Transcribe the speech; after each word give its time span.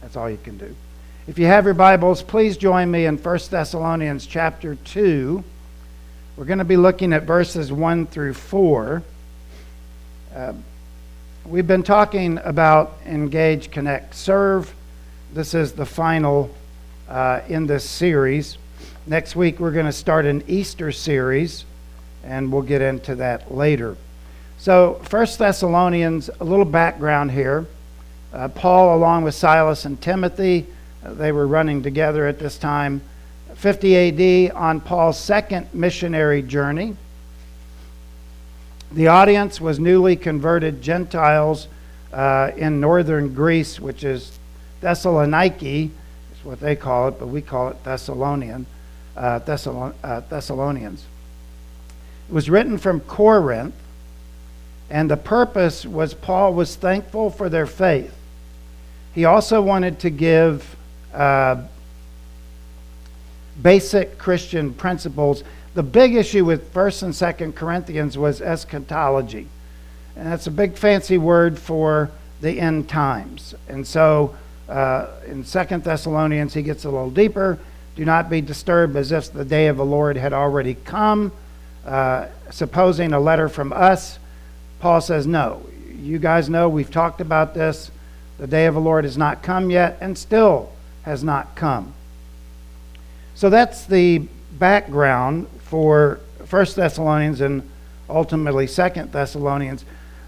That's 0.00 0.16
all 0.16 0.30
you 0.30 0.38
can 0.42 0.56
do. 0.56 0.74
If 1.26 1.38
you 1.38 1.46
have 1.46 1.64
your 1.66 1.74
Bibles, 1.74 2.22
please 2.22 2.56
join 2.56 2.90
me 2.90 3.06
in 3.06 3.18
1 3.18 3.38
Thessalonians 3.50 4.26
chapter 4.26 4.74
2. 4.74 5.44
We're 6.36 6.44
going 6.44 6.58
to 6.58 6.64
be 6.64 6.78
looking 6.78 7.12
at 7.12 7.24
verses 7.24 7.70
1 7.70 8.06
through 8.06 8.34
4. 8.34 9.02
Uh, 10.34 10.52
we've 11.44 11.66
been 11.66 11.82
talking 11.82 12.38
about 12.38 12.96
engage, 13.04 13.70
connect, 13.70 14.14
serve. 14.14 14.74
This 15.34 15.52
is 15.52 15.72
the 15.72 15.86
final 15.86 16.50
uh, 17.08 17.42
in 17.46 17.66
this 17.66 17.88
series. 17.88 18.56
Next 19.06 19.36
week, 19.36 19.60
we're 19.60 19.72
going 19.72 19.86
to 19.86 19.92
start 19.92 20.24
an 20.24 20.42
Easter 20.48 20.92
series, 20.92 21.66
and 22.24 22.50
we'll 22.50 22.62
get 22.62 22.80
into 22.80 23.16
that 23.16 23.54
later. 23.54 23.96
So, 24.56 25.02
1 25.10 25.26
Thessalonians, 25.38 26.30
a 26.40 26.44
little 26.44 26.64
background 26.64 27.32
here. 27.32 27.66
Uh, 28.32 28.48
Paul, 28.48 28.96
along 28.96 29.24
with 29.24 29.34
Silas 29.34 29.84
and 29.84 30.00
Timothy, 30.00 30.66
uh, 31.04 31.14
they 31.14 31.32
were 31.32 31.46
running 31.46 31.82
together 31.82 32.26
at 32.26 32.38
this 32.38 32.58
time. 32.58 33.00
50 33.56 34.50
AD, 34.50 34.52
on 34.54 34.80
Paul's 34.80 35.18
second 35.18 35.68
missionary 35.74 36.40
journey. 36.40 36.96
The 38.92 39.08
audience 39.08 39.60
was 39.60 39.78
newly 39.78 40.16
converted 40.16 40.80
Gentiles 40.80 41.68
uh, 42.12 42.52
in 42.56 42.80
northern 42.80 43.34
Greece, 43.34 43.78
which 43.78 44.04
is 44.04 44.38
Thessaloniki, 44.80 45.86
is 45.86 46.44
what 46.44 46.60
they 46.60 46.76
call 46.76 47.08
it, 47.08 47.18
but 47.18 47.28
we 47.28 47.42
call 47.42 47.68
it 47.68 47.84
Thessalonian, 47.84 48.66
uh, 49.16 49.40
Thessalon- 49.40 49.94
uh, 50.02 50.20
Thessalonians. 50.28 51.04
It 52.28 52.34
was 52.34 52.48
written 52.48 52.78
from 52.78 53.00
Corinth, 53.00 53.74
and 54.88 55.10
the 55.10 55.16
purpose 55.16 55.84
was 55.84 56.14
Paul 56.14 56.54
was 56.54 56.76
thankful 56.76 57.30
for 57.30 57.48
their 57.48 57.66
faith. 57.66 58.14
He 59.14 59.24
also 59.24 59.60
wanted 59.60 59.98
to 60.00 60.10
give 60.10 60.76
uh, 61.12 61.62
basic 63.60 64.18
Christian 64.18 64.72
principles. 64.72 65.42
The 65.74 65.82
big 65.82 66.14
issue 66.14 66.44
with 66.44 66.72
1st 66.72 67.02
and 67.02 67.12
2nd 67.12 67.54
Corinthians 67.54 68.16
was 68.16 68.40
eschatology. 68.40 69.48
And 70.16 70.26
that's 70.26 70.46
a 70.46 70.50
big 70.50 70.76
fancy 70.76 71.18
word 71.18 71.58
for 71.58 72.10
the 72.40 72.60
end 72.60 72.88
times. 72.88 73.54
And 73.68 73.86
so 73.86 74.36
uh, 74.68 75.06
in 75.26 75.44
2nd 75.44 75.82
Thessalonians, 75.82 76.54
he 76.54 76.62
gets 76.62 76.84
a 76.84 76.90
little 76.90 77.10
deeper. 77.10 77.58
Do 77.96 78.04
not 78.04 78.30
be 78.30 78.40
disturbed 78.40 78.96
as 78.96 79.12
if 79.12 79.32
the 79.32 79.44
day 79.44 79.66
of 79.66 79.76
the 79.76 79.84
Lord 79.84 80.16
had 80.16 80.32
already 80.32 80.74
come. 80.74 81.32
Uh, 81.84 82.26
supposing 82.50 83.12
a 83.12 83.20
letter 83.20 83.48
from 83.48 83.72
us, 83.72 84.18
Paul 84.80 85.00
says, 85.00 85.26
No. 85.26 85.62
You 85.96 86.18
guys 86.18 86.48
know 86.48 86.68
we've 86.68 86.90
talked 86.90 87.20
about 87.20 87.54
this. 87.54 87.90
The 88.40 88.46
day 88.46 88.64
of 88.64 88.72
the 88.72 88.80
Lord 88.80 89.04
has 89.04 89.18
not 89.18 89.42
come 89.42 89.68
yet 89.68 89.98
and 90.00 90.16
still 90.16 90.72
has 91.02 91.22
not 91.22 91.54
come. 91.54 91.92
So 93.34 93.50
that's 93.50 93.84
the 93.84 94.26
background 94.58 95.46
for 95.64 96.20
1 96.48 96.66
Thessalonians 96.74 97.42
and 97.42 97.70
ultimately 98.08 98.66
2 98.66 98.88
Thessalonians. 99.12 99.84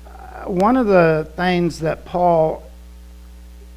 Uh, 0.07 0.45
one 0.45 0.77
of 0.77 0.87
the 0.89 1.27
things 1.37 1.79
that 1.81 2.05
Paul 2.05 2.63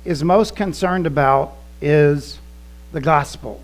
is 0.03 0.21
most 0.21 0.53
concerned 0.53 1.07
about 1.07 1.53
is 1.79 2.37
the 2.91 2.99
gospel. 2.99 3.61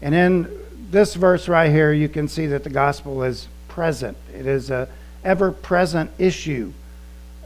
And 0.00 0.14
in 0.14 0.58
this 0.90 1.14
verse 1.14 1.48
right 1.48 1.70
here, 1.70 1.92
you 1.92 2.08
can 2.08 2.28
see 2.28 2.46
that 2.46 2.64
the 2.64 2.70
gospel 2.70 3.22
is 3.22 3.46
present. 3.68 4.16
It 4.34 4.46
is 4.46 4.70
a 4.70 4.88
ever 5.22 5.52
present 5.52 6.10
issue 6.16 6.72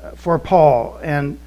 uh, 0.00 0.12
for 0.12 0.38
Paul. 0.38 1.00
And 1.02 1.40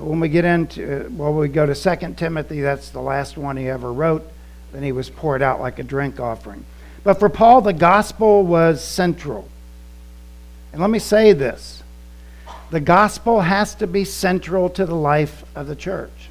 when 0.00 0.20
we 0.20 0.28
get 0.28 0.44
into, 0.44 1.06
uh, 1.06 1.08
well, 1.10 1.32
we 1.34 1.48
go 1.48 1.66
to 1.66 1.74
2 1.74 2.14
Timothy, 2.14 2.60
that's 2.60 2.90
the 2.90 3.00
last 3.00 3.36
one 3.36 3.56
he 3.56 3.68
ever 3.68 3.92
wrote. 3.92 4.26
Then 4.72 4.82
he 4.82 4.92
was 4.92 5.10
poured 5.10 5.42
out 5.42 5.60
like 5.60 5.78
a 5.78 5.82
drink 5.82 6.18
offering. 6.20 6.64
But 7.04 7.18
for 7.18 7.28
Paul, 7.28 7.60
the 7.60 7.72
gospel 7.72 8.44
was 8.44 8.82
central. 8.82 9.48
And 10.72 10.80
let 10.80 10.90
me 10.90 10.98
say 10.98 11.32
this 11.32 11.82
the 12.70 12.80
gospel 12.80 13.42
has 13.42 13.74
to 13.76 13.86
be 13.86 14.04
central 14.04 14.70
to 14.70 14.86
the 14.86 14.94
life 14.94 15.44
of 15.54 15.66
the 15.66 15.76
church. 15.76 16.30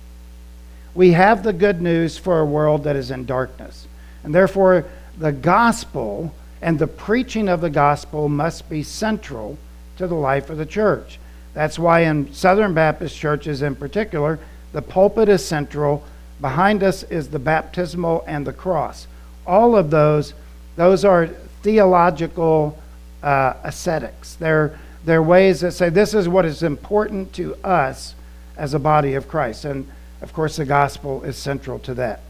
We 0.96 1.12
have 1.12 1.44
the 1.44 1.54
good 1.54 1.82
news 1.82 2.18
for 2.18 2.40
a 2.40 2.46
world 2.46 2.84
that 2.86 2.96
is 2.96 3.12
in 3.12 3.26
darkness. 3.26 3.88
And 4.24 4.34
therefore, 4.34 4.86
the 5.18 5.32
gospel 5.32 6.34
and 6.62 6.80
the 6.80 6.88
preaching 6.88 7.48
of 7.48 7.62
the 7.62 7.70
gospel 7.70 8.28
must 8.28 8.70
be 8.70 8.82
central 8.84 9.58
to 9.98 10.08
the 10.08 10.16
life 10.16 10.50
of 10.50 10.58
the 10.58 10.66
church. 10.66 11.20
That's 11.54 11.78
why 11.78 12.02
in 12.02 12.34
Southern 12.34 12.74
Baptist 12.74 13.16
churches 13.18 13.62
in 13.62 13.76
particular, 13.76 14.40
the 14.74 14.82
pulpit 14.82 15.30
is 15.30 15.46
central. 15.46 16.04
Behind 16.40 16.84
us 16.84 17.04
is 17.04 17.30
the 17.30 17.40
baptismal 17.40 18.24
and 18.28 18.48
the 18.48 18.54
cross. 18.54 19.08
All 19.46 19.76
of 19.76 19.90
those, 19.90 20.34
those 20.76 21.04
are 21.04 21.28
theological 21.62 22.78
uh, 23.22 23.54
ascetics. 23.64 24.36
They're, 24.36 24.80
they're 25.04 25.22
ways 25.22 25.62
that 25.62 25.72
say 25.74 25.90
this 25.90 26.14
is 26.14 26.30
what 26.30 26.46
is 26.46 26.64
important 26.64 27.34
to 27.34 27.56
us 27.64 28.16
as 28.58 28.74
a 28.74 28.80
body 28.80 29.16
of 29.16 29.28
Christ. 29.28 29.66
And 29.66 29.90
of 30.22 30.34
course, 30.34 30.56
the 30.56 30.66
gospel 30.66 31.24
is 31.24 31.36
central 31.36 31.80
to 31.80 31.94
that. 31.96 32.22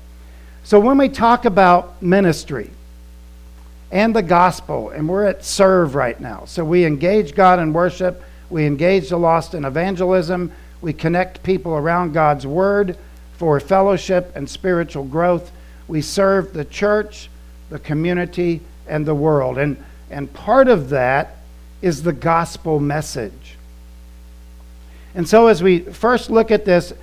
So 0.64 0.80
when 0.80 0.98
we 0.98 1.10
talk 1.10 1.46
about 1.46 2.02
ministry, 2.02 2.72
and 3.92 4.16
the 4.16 4.22
gospel. 4.22 4.90
And 4.90 5.08
we're 5.08 5.26
at 5.26 5.44
serve 5.44 5.96
right 5.96 6.20
now. 6.20 6.46
So 6.46 6.64
we 6.64 6.86
engage 6.86 7.36
God 7.36 7.60
in 7.60 7.74
worship, 7.74 8.24
we 8.52 8.66
engage 8.66 9.10
the 9.10 9.18
lost 9.18 9.54
in 9.54 9.66
evangelism, 9.66 10.52
we 10.82 10.94
connect 10.94 11.44
people 11.44 11.74
around 11.74 12.14
God's 12.14 12.46
word 12.46 12.98
for 13.38 13.60
fellowship 13.60 14.32
and 14.36 14.50
spiritual 14.50 15.04
growth. 15.04 15.52
We 15.88 16.02
serve 16.02 16.54
the 16.54 16.66
church, 16.66 17.30
the 17.70 17.80
community, 17.80 18.62
and 18.88 19.06
the 19.06 19.16
world. 19.16 19.58
And, 19.58 19.84
and 20.10 20.32
part 20.34 20.68
of 20.68 20.90
that 20.90 21.38
is 21.82 22.04
the 22.04 22.14
gospel 22.14 22.80
message. 22.80 23.58
And 25.14 25.28
so, 25.28 25.48
as 25.48 25.62
we 25.62 25.80
first 25.80 26.30
look 26.30 26.52
at 26.52 26.66
this, 26.66 26.94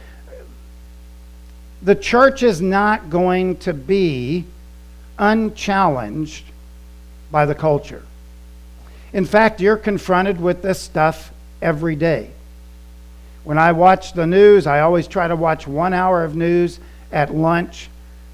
the 1.83 1.95
church 1.95 2.43
is 2.43 2.61
not 2.61 3.11
going 3.11 3.57
to 3.59 3.75
be 3.75 4.45
unchallenged 5.19 6.45
by 7.31 7.45
the 7.45 7.55
culture. 7.55 8.03
In 9.13 9.25
fact, 9.25 9.61
you're 9.61 9.77
confronted 9.77 10.41
with 10.41 10.63
this 10.63 10.81
stuff 10.81 11.33
every 11.61 11.97
day. 11.97 12.31
When 13.45 13.59
I 13.59 13.73
watch 13.73 14.13
the 14.13 14.27
news, 14.27 14.67
I 14.67 14.81
always 14.81 15.07
try 15.07 15.29
to 15.29 15.37
watch 15.37 15.67
one 15.67 15.95
hour 15.95 16.25
of 16.25 16.37
news 16.37 16.81
at 17.13 17.35
lunch, 17.35 17.89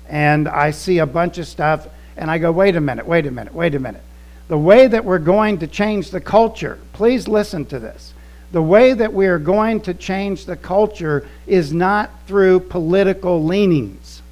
and 0.09 0.49
I 0.49 0.71
see 0.71 0.99
a 0.99 1.07
bunch 1.07 1.39
of 1.39 1.47
stuff, 1.47 1.87
and 2.17 2.31
I 2.31 2.39
go, 2.39 2.51
wait 2.51 2.77
a 2.77 2.81
minute, 2.81 3.07
wait 3.07 3.27
a 3.27 3.31
minute, 3.31 3.55
wait 3.55 3.75
a 3.75 3.79
minute. 3.79 4.03
The 4.49 4.59
way 4.59 4.87
that 4.87 5.05
we're 5.05 5.19
going 5.19 5.59
to 5.59 5.67
change 5.67 6.11
the 6.11 6.21
culture, 6.21 6.79
please 6.93 7.29
listen 7.29 7.65
to 7.67 7.79
this. 7.79 8.13
The 8.53 8.63
way 8.63 8.93
that 8.93 9.13
we 9.13 9.27
are 9.27 9.39
going 9.39 9.81
to 9.83 9.95
change 9.95 10.45
the 10.45 10.57
culture 10.57 11.27
is 11.47 11.73
not 11.73 12.11
through 12.27 12.61
political 12.61 13.43
leanings. 13.43 14.23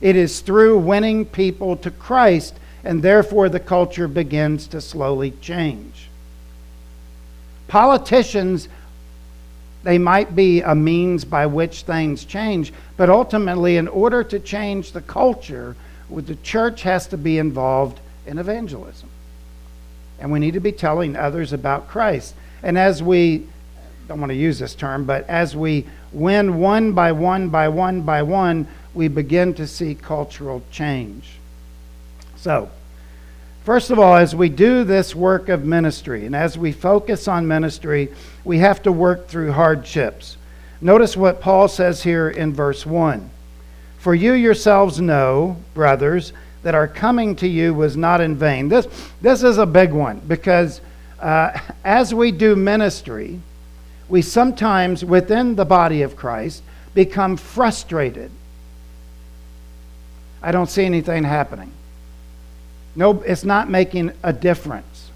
It 0.00 0.16
is 0.16 0.40
through 0.40 0.78
winning 0.78 1.26
people 1.26 1.76
to 1.76 1.90
Christ 1.90 2.54
and 2.84 3.02
therefore 3.02 3.48
the 3.48 3.60
culture 3.60 4.08
begins 4.08 4.66
to 4.68 4.80
slowly 4.80 5.32
change. 5.42 5.89
Politicians, 7.70 8.68
they 9.84 9.96
might 9.96 10.34
be 10.34 10.60
a 10.60 10.74
means 10.74 11.24
by 11.24 11.46
which 11.46 11.82
things 11.82 12.24
change, 12.24 12.72
but 12.96 13.08
ultimately, 13.08 13.76
in 13.76 13.86
order 13.86 14.24
to 14.24 14.40
change 14.40 14.90
the 14.90 15.00
culture, 15.00 15.76
the 16.10 16.34
church 16.42 16.82
has 16.82 17.06
to 17.06 17.16
be 17.16 17.38
involved 17.38 18.00
in 18.26 18.38
evangelism. 18.38 19.08
And 20.18 20.32
we 20.32 20.40
need 20.40 20.54
to 20.54 20.60
be 20.60 20.72
telling 20.72 21.14
others 21.14 21.52
about 21.52 21.86
Christ. 21.86 22.34
And 22.64 22.76
as 22.76 23.04
we, 23.04 23.46
I 23.76 24.08
don't 24.08 24.18
want 24.18 24.30
to 24.30 24.36
use 24.36 24.58
this 24.58 24.74
term, 24.74 25.04
but 25.04 25.28
as 25.28 25.54
we 25.54 25.86
win 26.10 26.58
one 26.58 26.92
by 26.92 27.12
one 27.12 27.50
by 27.50 27.68
one 27.68 28.02
by 28.02 28.24
one, 28.24 28.66
we 28.94 29.06
begin 29.06 29.54
to 29.54 29.68
see 29.68 29.94
cultural 29.94 30.60
change. 30.72 31.34
So, 32.34 32.68
first 33.70 33.92
of 33.92 34.00
all, 34.00 34.16
as 34.16 34.34
we 34.34 34.48
do 34.48 34.82
this 34.82 35.14
work 35.14 35.48
of 35.48 35.64
ministry 35.64 36.26
and 36.26 36.34
as 36.34 36.58
we 36.58 36.72
focus 36.72 37.28
on 37.28 37.46
ministry, 37.46 38.12
we 38.42 38.58
have 38.58 38.82
to 38.82 38.90
work 38.90 39.28
through 39.28 39.52
hardships. 39.52 40.36
Notice 40.80 41.16
what 41.16 41.40
Paul 41.40 41.68
says 41.68 42.02
here 42.02 42.28
in 42.28 42.52
verse 42.52 42.84
1 42.84 43.30
For 44.00 44.12
you 44.12 44.32
yourselves 44.32 45.00
know, 45.00 45.56
brothers, 45.72 46.32
that 46.64 46.74
our 46.74 46.88
coming 46.88 47.36
to 47.36 47.46
you 47.46 47.72
was 47.72 47.96
not 47.96 48.20
in 48.20 48.34
vain. 48.34 48.68
This, 48.68 48.88
this 49.20 49.44
is 49.44 49.56
a 49.56 49.66
big 49.66 49.92
one 49.92 50.18
because 50.26 50.80
uh, 51.20 51.56
as 51.84 52.12
we 52.12 52.32
do 52.32 52.56
ministry, 52.56 53.38
we 54.08 54.20
sometimes, 54.20 55.04
within 55.04 55.54
the 55.54 55.64
body 55.64 56.02
of 56.02 56.16
Christ, 56.16 56.64
become 56.92 57.36
frustrated. 57.36 58.32
I 60.42 60.50
don't 60.50 60.68
see 60.68 60.84
anything 60.84 61.22
happening. 61.22 61.70
No, 62.96 63.22
it's 63.22 63.44
not 63.44 63.70
making 63.70 64.12
a 64.22 64.32
difference. 64.32 65.10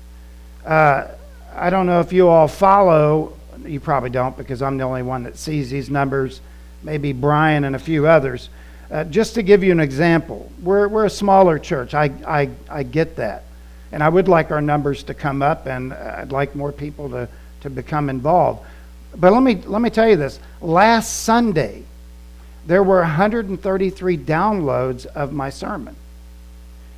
Uh, 0.65 1.09
I 1.55 1.71
don't 1.71 1.87
know 1.87 2.01
if 2.01 2.13
you 2.13 2.29
all 2.29 2.49
follow, 2.49 3.33
you 3.65 3.81
probably 3.81 4.11
don't 4.11 4.37
because 4.37 4.63
I'm 4.63 4.79
the 4.79 4.85
only 4.85 5.03
one 5.03 5.25
that 5.25 5.37
sees 5.37 5.71
these 5.71 5.91
numbers. 5.91 6.41
maybe 6.83 7.13
Brian 7.13 7.65
and 7.65 7.75
a 7.75 7.79
few 7.79 8.07
others. 8.07 8.49
Uh, 8.91 9.05
just 9.05 9.35
to 9.35 9.43
give 9.43 9.65
you 9.65 9.73
an 9.73 9.81
example, 9.81 10.51
we're, 10.63 10.87
we're 10.89 11.07
a 11.07 11.11
smaller 11.11 11.59
church. 11.59 11.95
I, 11.95 12.13
I, 12.27 12.51
I 12.69 12.83
get 12.83 13.17
that. 13.17 13.45
And 13.91 14.03
I 14.03 14.09
would 14.09 14.29
like 14.29 14.51
our 14.51 14.61
numbers 14.61 15.05
to 15.05 15.15
come 15.15 15.41
up, 15.41 15.67
and 15.67 15.93
I'd 15.93 16.33
like 16.33 16.55
more 16.55 16.73
people 16.73 17.09
to, 17.11 17.29
to 17.63 17.71
become 17.71 18.11
involved. 18.11 18.67
But 19.17 19.33
let 19.33 19.43
me, 19.43 19.63
let 19.67 19.81
me 19.81 19.91
tell 19.91 20.09
you 20.09 20.17
this. 20.17 20.39
Last 20.61 21.23
Sunday, 21.23 21.85
there 22.67 22.83
were 22.83 23.01
133 23.01 24.19
downloads 24.19 25.07
of 25.07 25.33
my 25.33 25.51
sermon. 25.51 25.97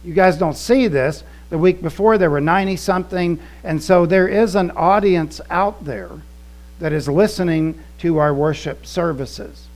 You 0.06 0.14
guys 0.14 0.38
don't 0.38 0.56
see 0.56 0.86
this. 0.86 1.24
The 1.50 1.58
week 1.58 1.82
before, 1.82 2.16
there 2.16 2.30
were 2.30 2.40
90 2.40 2.76
something. 2.76 3.40
And 3.64 3.82
so 3.82 4.06
there 4.06 4.28
is 4.28 4.54
an 4.54 4.70
audience 4.70 5.40
out 5.50 5.84
there 5.84 6.10
that 6.78 6.92
is 6.92 7.08
listening 7.08 7.82
to 7.98 8.18
our 8.18 8.32
worship 8.32 8.86
services. 8.86 9.66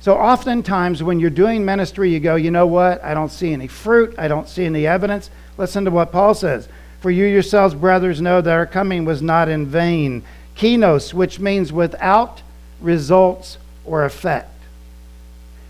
So 0.00 0.16
oftentimes, 0.16 1.02
when 1.02 1.20
you're 1.20 1.30
doing 1.30 1.64
ministry, 1.64 2.10
you 2.10 2.20
go, 2.20 2.36
you 2.36 2.50
know 2.50 2.66
what? 2.66 3.04
I 3.04 3.12
don't 3.12 3.30
see 3.30 3.52
any 3.52 3.66
fruit. 3.66 4.14
I 4.16 4.28
don't 4.28 4.48
see 4.48 4.64
any 4.64 4.86
evidence. 4.86 5.30
Listen 5.58 5.84
to 5.84 5.90
what 5.90 6.10
Paul 6.10 6.32
says. 6.32 6.68
For 7.00 7.10
you 7.10 7.26
yourselves, 7.26 7.74
brothers, 7.74 8.22
know 8.22 8.40
that 8.40 8.50
our 8.50 8.66
coming 8.66 9.04
was 9.04 9.20
not 9.20 9.48
in 9.48 9.66
vain. 9.66 10.22
Kenos, 10.56 11.12
which 11.12 11.38
means 11.38 11.70
without 11.72 12.40
results 12.80 13.58
or 13.84 14.04
effect. 14.04 14.52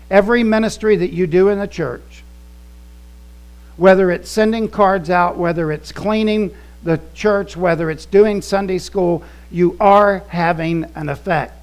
Every 0.09 0.43
ministry 0.43 0.95
that 0.95 1.11
you 1.11 1.27
do 1.27 1.49
in 1.49 1.59
the 1.59 1.67
church, 1.67 2.23
whether 3.77 4.11
it's 4.11 4.29
sending 4.29 4.67
cards 4.67 5.09
out, 5.09 5.37
whether 5.37 5.71
it's 5.71 5.91
cleaning 5.91 6.53
the 6.83 6.99
church, 7.13 7.55
whether 7.55 7.89
it's 7.89 8.05
doing 8.05 8.41
Sunday 8.41 8.77
school, 8.77 9.23
you 9.51 9.77
are 9.79 10.19
having 10.29 10.85
an 10.95 11.09
effect. 11.09 11.53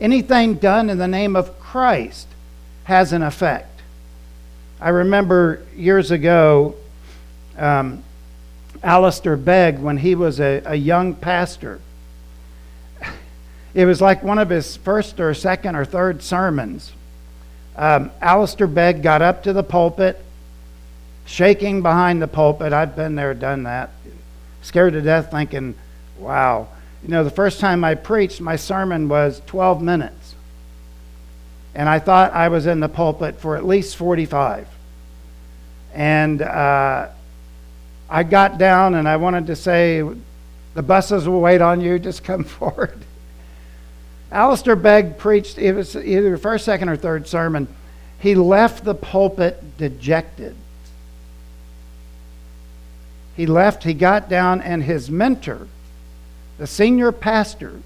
Anything 0.00 0.54
done 0.54 0.90
in 0.90 0.98
the 0.98 1.08
name 1.08 1.36
of 1.36 1.58
Christ 1.58 2.28
has 2.84 3.12
an 3.12 3.22
effect. 3.22 3.80
I 4.80 4.90
remember 4.90 5.62
years 5.74 6.10
ago, 6.10 6.74
um, 7.56 8.02
Alistair 8.82 9.36
Begg, 9.36 9.78
when 9.78 9.96
he 9.96 10.14
was 10.14 10.38
a, 10.38 10.62
a 10.66 10.74
young 10.74 11.14
pastor, 11.14 11.80
it 13.74 13.86
was 13.86 14.00
like 14.00 14.22
one 14.22 14.38
of 14.38 14.50
his 14.50 14.76
first 14.76 15.18
or 15.18 15.32
second 15.32 15.76
or 15.76 15.84
third 15.84 16.22
sermons. 16.22 16.92
Um, 17.74 18.10
Alistair 18.20 18.66
Begg 18.66 19.02
got 19.02 19.22
up 19.22 19.42
to 19.44 19.52
the 19.52 19.62
pulpit, 19.62 20.22
shaking 21.26 21.82
behind 21.82 22.22
the 22.22 22.28
pulpit. 22.28 22.72
I've 22.72 22.96
been 22.96 23.14
there, 23.16 23.34
done 23.34 23.64
that. 23.64 23.90
Scared 24.62 24.94
to 24.94 25.02
death, 25.02 25.30
thinking, 25.30 25.74
wow. 26.18 26.68
You 27.02 27.10
know, 27.10 27.24
the 27.24 27.30
first 27.30 27.60
time 27.60 27.84
I 27.84 27.94
preached, 27.94 28.40
my 28.40 28.56
sermon 28.56 29.08
was 29.08 29.42
12 29.46 29.82
minutes. 29.82 30.34
And 31.74 31.88
I 31.88 31.98
thought 31.98 32.32
I 32.32 32.48
was 32.48 32.66
in 32.66 32.80
the 32.80 32.88
pulpit 32.88 33.38
for 33.38 33.56
at 33.56 33.66
least 33.66 33.96
45. 33.96 34.66
And 35.92 36.40
uh, 36.40 37.08
I 38.08 38.22
got 38.22 38.56
down 38.58 38.94
and 38.94 39.08
I 39.08 39.16
wanted 39.16 39.48
to 39.48 39.56
say, 39.56 40.02
the 40.74 40.82
buses 40.82 41.28
will 41.28 41.40
wait 41.40 41.60
on 41.60 41.80
you, 41.80 41.98
just 41.98 42.24
come 42.24 42.44
forward. 42.44 43.02
Alistair 44.30 44.76
Begg 44.76 45.18
preached, 45.18 45.58
it 45.58 45.72
was 45.72 45.96
either 45.96 46.36
first, 46.36 46.64
second, 46.64 46.88
or 46.88 46.96
third 46.96 47.28
sermon. 47.28 47.68
He 48.18 48.34
left 48.34 48.84
the 48.84 48.94
pulpit 48.94 49.78
dejected. 49.78 50.56
He 53.36 53.46
left, 53.46 53.84
he 53.84 53.92
got 53.92 54.28
down, 54.28 54.62
and 54.62 54.82
his 54.82 55.10
mentor, 55.10 55.68
the 56.58 56.66
senior 56.66 57.12
pastor, 57.12 57.80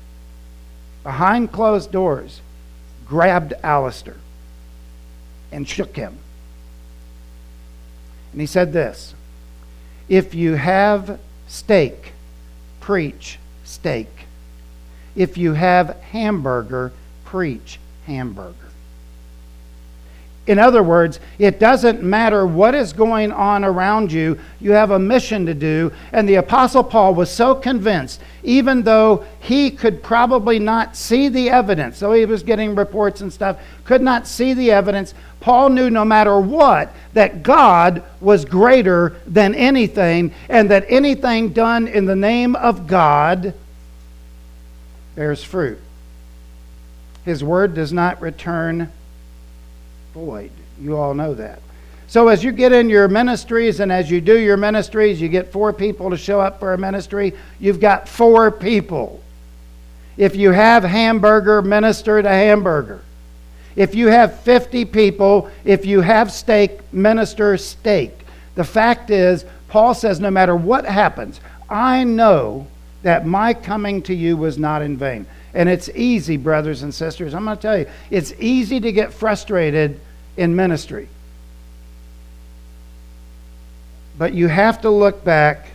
behind 1.02 1.50
closed 1.50 1.90
doors, 1.90 2.40
grabbed 3.06 3.52
Alistair 3.64 4.16
and 5.50 5.68
shook 5.68 5.96
him. 5.96 6.16
And 8.32 8.40
he 8.40 8.46
said 8.46 8.72
this 8.72 9.14
If 10.08 10.34
you 10.34 10.54
have 10.54 11.18
steak, 11.48 12.12
preach 12.80 13.38
steak. 13.64 14.08
If 15.16 15.36
you 15.36 15.54
have 15.54 15.96
hamburger, 16.12 16.92
preach 17.24 17.80
hamburger. 18.06 18.69
In 20.50 20.58
other 20.58 20.82
words, 20.82 21.20
it 21.38 21.60
doesn't 21.60 22.02
matter 22.02 22.44
what 22.44 22.74
is 22.74 22.92
going 22.92 23.30
on 23.30 23.64
around 23.64 24.10
you, 24.10 24.36
you 24.60 24.72
have 24.72 24.90
a 24.90 24.98
mission 24.98 25.46
to 25.46 25.54
do. 25.54 25.92
And 26.12 26.28
the 26.28 26.34
Apostle 26.34 26.82
Paul 26.82 27.14
was 27.14 27.30
so 27.30 27.54
convinced, 27.54 28.20
even 28.42 28.82
though 28.82 29.24
he 29.38 29.70
could 29.70 30.02
probably 30.02 30.58
not 30.58 30.96
see 30.96 31.28
the 31.28 31.50
evidence, 31.50 31.98
so 31.98 32.10
he 32.10 32.24
was 32.24 32.42
getting 32.42 32.74
reports 32.74 33.20
and 33.20 33.32
stuff, 33.32 33.60
could 33.84 34.02
not 34.02 34.26
see 34.26 34.52
the 34.52 34.72
evidence. 34.72 35.14
Paul 35.38 35.68
knew 35.68 35.88
no 35.88 36.04
matter 36.04 36.40
what, 36.40 36.92
that 37.12 37.44
God 37.44 38.02
was 38.20 38.44
greater 38.44 39.20
than 39.28 39.54
anything, 39.54 40.34
and 40.48 40.68
that 40.68 40.84
anything 40.88 41.50
done 41.50 41.86
in 41.86 42.06
the 42.06 42.16
name 42.16 42.56
of 42.56 42.88
God 42.88 43.54
bears 45.14 45.44
fruit. 45.44 45.78
His 47.24 47.44
word 47.44 47.72
does 47.72 47.92
not 47.92 48.20
return 48.20 48.90
void. 50.12 50.50
You 50.80 50.96
all 50.96 51.14
know 51.14 51.34
that. 51.34 51.60
So, 52.06 52.28
as 52.28 52.42
you 52.42 52.50
get 52.50 52.72
in 52.72 52.90
your 52.90 53.06
ministries 53.06 53.78
and 53.78 53.92
as 53.92 54.10
you 54.10 54.20
do 54.20 54.36
your 54.36 54.56
ministries, 54.56 55.20
you 55.20 55.28
get 55.28 55.52
four 55.52 55.72
people 55.72 56.10
to 56.10 56.16
show 56.16 56.40
up 56.40 56.58
for 56.58 56.72
a 56.72 56.78
ministry, 56.78 57.34
you've 57.60 57.78
got 57.78 58.08
four 58.08 58.50
people. 58.50 59.22
If 60.16 60.34
you 60.34 60.50
have 60.50 60.82
hamburger, 60.82 61.62
minister 61.62 62.20
to 62.20 62.28
hamburger. 62.28 63.02
If 63.76 63.94
you 63.94 64.08
have 64.08 64.40
50 64.40 64.84
people, 64.86 65.50
if 65.64 65.86
you 65.86 66.00
have 66.00 66.32
steak, 66.32 66.80
minister 66.92 67.56
steak. 67.56 68.26
The 68.56 68.64
fact 68.64 69.10
is, 69.10 69.44
Paul 69.68 69.94
says, 69.94 70.18
no 70.18 70.30
matter 70.30 70.56
what 70.56 70.84
happens, 70.84 71.40
I 71.68 72.02
know 72.02 72.66
that 73.02 73.26
my 73.26 73.54
coming 73.54 74.02
to 74.02 74.14
you 74.14 74.36
was 74.36 74.58
not 74.58 74.82
in 74.82 74.96
vain. 74.96 75.26
And 75.52 75.68
it's 75.68 75.88
easy, 75.90 76.36
brothers 76.36 76.82
and 76.82 76.94
sisters. 76.94 77.34
I'm 77.34 77.44
going 77.44 77.56
to 77.56 77.62
tell 77.62 77.78
you, 77.78 77.86
it's 78.10 78.32
easy 78.38 78.80
to 78.80 78.92
get 78.92 79.12
frustrated 79.12 80.00
in 80.36 80.54
ministry. 80.54 81.08
But 84.16 84.32
you 84.34 84.48
have 84.48 84.82
to 84.82 84.90
look 84.90 85.24
back 85.24 85.66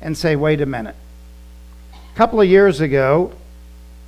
and 0.00 0.16
say, 0.16 0.36
wait 0.36 0.60
a 0.60 0.66
minute. 0.66 0.96
A 1.92 2.16
couple 2.16 2.40
of 2.40 2.48
years 2.48 2.80
ago, 2.80 3.32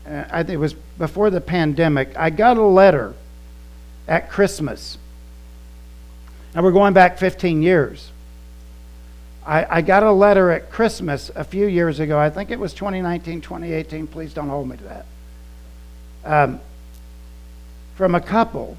uh, 0.07 0.25
I 0.31 0.43
think 0.43 0.55
it 0.55 0.59
was 0.59 0.75
before 0.99 1.31
the 1.31 1.41
pandemic, 1.41 2.17
I 2.17 2.31
got 2.31 2.57
a 2.57 2.63
letter 2.63 3.15
at 4.07 4.29
Christmas. 4.31 4.99
Now 6.55 6.63
we're 6.63 6.73
going 6.73 6.93
back 6.93 7.19
15 7.19 7.63
years. 7.63 8.11
I, 9.47 9.79
I, 9.79 9.81
got 9.81 10.03
a 10.03 10.13
letter 10.13 10.51
at 10.51 10.71
Christmas 10.71 11.31
a 11.35 11.45
few 11.45 11.67
years 11.67 11.99
ago. 11.99 12.19
I 12.19 12.31
think 12.31 12.51
it 12.51 12.59
was 12.59 12.75
2019, 12.75 13.41
2018. 13.41 14.07
Please 14.07 14.35
don't 14.35 14.49
hold 14.49 14.69
me 14.69 14.77
to 14.77 14.85
that. 14.85 15.07
Um, 16.25 16.61
from 17.95 18.15
a 18.15 18.21
couple 18.21 18.77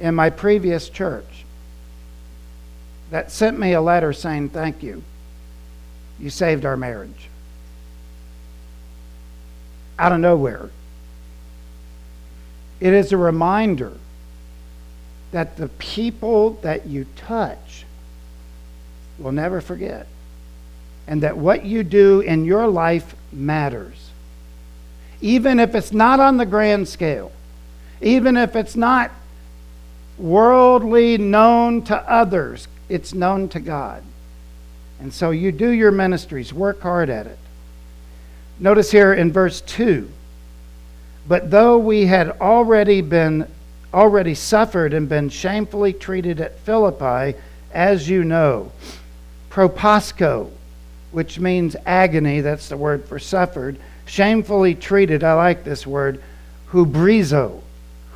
in 0.00 0.14
my 0.14 0.30
previous 0.30 0.88
church 0.88 1.44
that 3.10 3.30
sent 3.30 3.58
me 3.58 3.72
a 3.72 3.80
letter 3.80 4.12
saying, 4.12 4.50
Thank 4.50 4.82
you. 4.82 5.02
You 6.18 6.30
saved 6.30 6.64
our 6.64 6.76
marriage. 6.76 7.28
Out 9.98 10.12
of 10.12 10.20
nowhere. 10.20 10.70
It 12.80 12.92
is 12.92 13.12
a 13.12 13.16
reminder 13.16 13.92
that 15.32 15.56
the 15.56 15.68
people 15.68 16.52
that 16.62 16.86
you 16.86 17.06
touch 17.16 17.67
will 19.18 19.32
never 19.32 19.60
forget. 19.60 20.06
And 21.06 21.22
that 21.22 21.36
what 21.36 21.64
you 21.64 21.82
do 21.82 22.20
in 22.20 22.44
your 22.44 22.68
life 22.68 23.14
matters. 23.32 24.10
Even 25.20 25.58
if 25.58 25.74
it's 25.74 25.92
not 25.92 26.20
on 26.20 26.36
the 26.36 26.46
grand 26.46 26.88
scale, 26.88 27.32
even 28.00 28.36
if 28.36 28.54
it's 28.54 28.76
not 28.76 29.10
worldly 30.18 31.18
known 31.18 31.82
to 31.82 31.96
others, 32.10 32.68
it's 32.88 33.14
known 33.14 33.48
to 33.48 33.60
God. 33.60 34.02
And 35.00 35.12
so 35.12 35.30
you 35.30 35.52
do 35.52 35.70
your 35.70 35.92
ministries, 35.92 36.52
work 36.52 36.80
hard 36.80 37.08
at 37.08 37.26
it. 37.26 37.38
Notice 38.58 38.90
here 38.90 39.14
in 39.14 39.32
verse 39.32 39.60
2 39.60 40.10
But 41.26 41.50
though 41.50 41.78
we 41.78 42.06
had 42.06 42.30
already 42.40 43.00
been 43.00 43.46
already 43.92 44.34
suffered 44.34 44.92
and 44.92 45.08
been 45.08 45.28
shamefully 45.28 45.92
treated 45.92 46.40
at 46.40 46.58
Philippi, 46.60 47.38
as 47.72 48.08
you 48.08 48.24
know, 48.24 48.70
propasco, 49.50 50.50
which 51.10 51.38
means 51.38 51.76
agony, 51.86 52.40
that's 52.40 52.68
the 52.68 52.76
word 52.76 53.04
for 53.04 53.18
suffered, 53.18 53.78
shamefully 54.06 54.74
treated, 54.74 55.24
I 55.24 55.34
like 55.34 55.64
this 55.64 55.86
word, 55.86 56.22
hubrizo, 56.70 57.62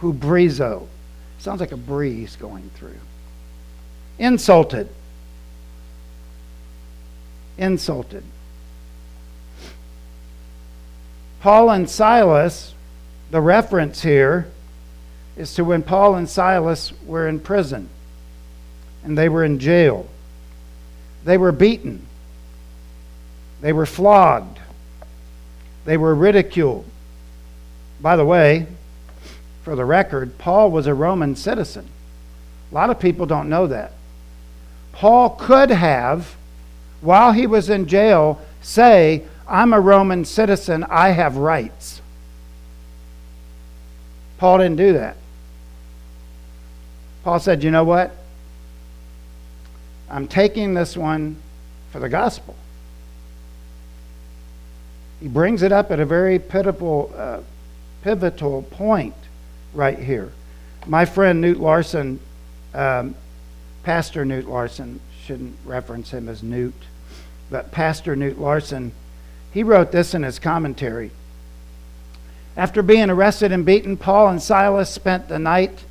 hubrizo. 0.01 0.87
Sounds 1.39 1.61
like 1.61 1.73
a 1.73 1.77
breeze 1.77 2.37
going 2.37 2.71
through. 2.75 3.01
Insulted. 4.19 4.89
Insulted. 7.59 8.23
Paul 11.41 11.71
and 11.71 11.91
Silas, 11.91 12.75
the 13.33 13.41
reference 13.41 14.03
here 14.03 14.47
is 15.37 15.55
to 15.55 15.65
when 15.65 15.83
Paul 15.83 16.15
and 16.15 16.29
Silas 16.29 16.93
were 17.05 17.27
in 17.27 17.41
prison 17.41 17.89
and 19.03 19.19
they 19.19 19.29
were 19.29 19.43
in 19.43 19.59
jail. 19.59 20.07
They 21.25 21.39
were 21.39 21.53
beaten, 21.53 22.07
they 23.61 23.73
were 23.73 23.87
flogged, 23.87 24.59
they 25.85 25.97
were 25.97 26.15
ridiculed. 26.15 26.85
By 28.01 28.17
the 28.17 28.25
way, 28.25 28.67
for 29.63 29.77
the 29.77 29.85
record, 29.85 30.39
Paul 30.39 30.71
was 30.71 30.87
a 30.87 30.95
Roman 30.95 31.37
citizen. 31.37 31.89
A 32.71 32.75
lot 32.75 32.91
of 32.91 32.99
people 32.99 33.27
don't 33.27 33.49
know 33.49 33.69
that. 33.69 33.93
Paul 34.93 35.31
could 35.31 35.71
have, 35.71 36.35
while 37.01 37.33
he 37.33 37.47
was 37.47 37.71
in 37.71 37.87
jail, 37.87 38.41
say, 38.61 39.25
I'm 39.49 39.73
a 39.73 39.81
Roman 39.81 40.25
citizen, 40.25 40.85
I 40.85 41.11
have 41.11 41.37
rights. 41.37 42.01
Paul 44.39 44.59
didn't 44.59 44.77
do 44.77 44.95
that. 44.95 45.17
Paul 47.23 47.39
said, 47.39 47.63
You 47.63 47.71
know 47.71 47.85
what? 47.85 48.17
I'm 50.13 50.29
taking 50.29 50.75
this 50.75 50.95
one 50.95 51.37
for 51.91 51.99
the 51.99 52.09
gospel. 52.11 52.55
He 55.21 55.29
brings 55.29 55.63
it 55.63 55.73
up 55.73 55.91
at 55.91 56.01
a 56.01 56.05
very 56.05 56.39
pivotal, 56.39 57.11
uh, 57.17 57.41
pivotal 58.03 58.63
point 58.63 59.15
right 59.73 59.99
here. 59.99 60.31
My 60.87 61.07
friend 61.07 61.43
Knute 61.43 61.59
Larson, 61.59 62.21
um, 62.75 63.15
Pastor 63.85 64.27
Knute 64.27 64.47
Larson, 64.47 65.01
shouldn't 65.25 65.57
reference 65.65 66.11
him 66.11 66.29
as 66.29 66.43
Knute, 66.43 66.73
but 67.51 67.73
Pastor 67.73 68.15
Knute 68.15 68.39
Larson, 68.39 68.93
he 69.53 69.63
wrote 69.63 69.93
this 69.93 70.13
in 70.13 70.25
his 70.25 70.39
commentary. 70.39 71.11
After 72.55 72.83
being 72.83 73.09
arrested 73.09 73.51
and 73.51 73.65
beaten, 73.65 73.97
Paul 73.97 74.29
and 74.29 74.43
Silas 74.43 74.91
spent 74.91 75.29
the 75.29 75.39
night 75.39 75.85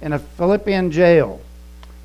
in 0.00 0.14
a 0.14 0.18
Philippian 0.18 0.90
jail. 0.90 1.40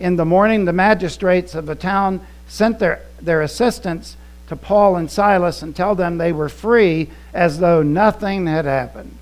In 0.01 0.15
the 0.15 0.25
morning, 0.25 0.65
the 0.65 0.74
magistrates 0.74 1.53
of 1.53 1.67
the 1.67 1.75
town 1.75 2.25
sent 2.48 2.79
their, 2.79 3.03
their 3.22 3.43
assistants 3.43 4.17
to 4.48 4.55
Paul 4.55 4.96
and 4.96 5.12
Silas 5.12 5.62
and 5.62 5.75
tell 5.75 5.93
them 5.93 6.17
they 6.17 6.34
were 6.34 6.50
free 6.50 7.12
as 7.36 7.60
though 7.60 7.84
nothing 7.84 8.48
had 8.48 8.65
happened. 8.65 9.15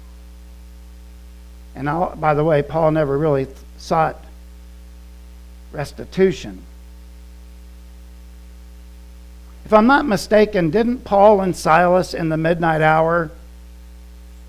And 1.75 1.89
I'll, 1.89 2.15
by 2.15 2.33
the 2.33 2.45
way, 2.45 2.61
Paul 2.61 2.91
never 2.91 3.17
really 3.17 3.47
sought 3.77 4.23
restitution. 5.73 6.63
If 9.65 9.73
I'm 9.73 9.85
not 9.85 10.05
mistaken, 10.05 10.69
didn't 10.69 11.03
Paul 11.03 11.41
and 11.41 11.53
Silas 11.53 12.13
in 12.13 12.29
the 12.29 12.37
midnight 12.37 12.81
hour 12.81 13.31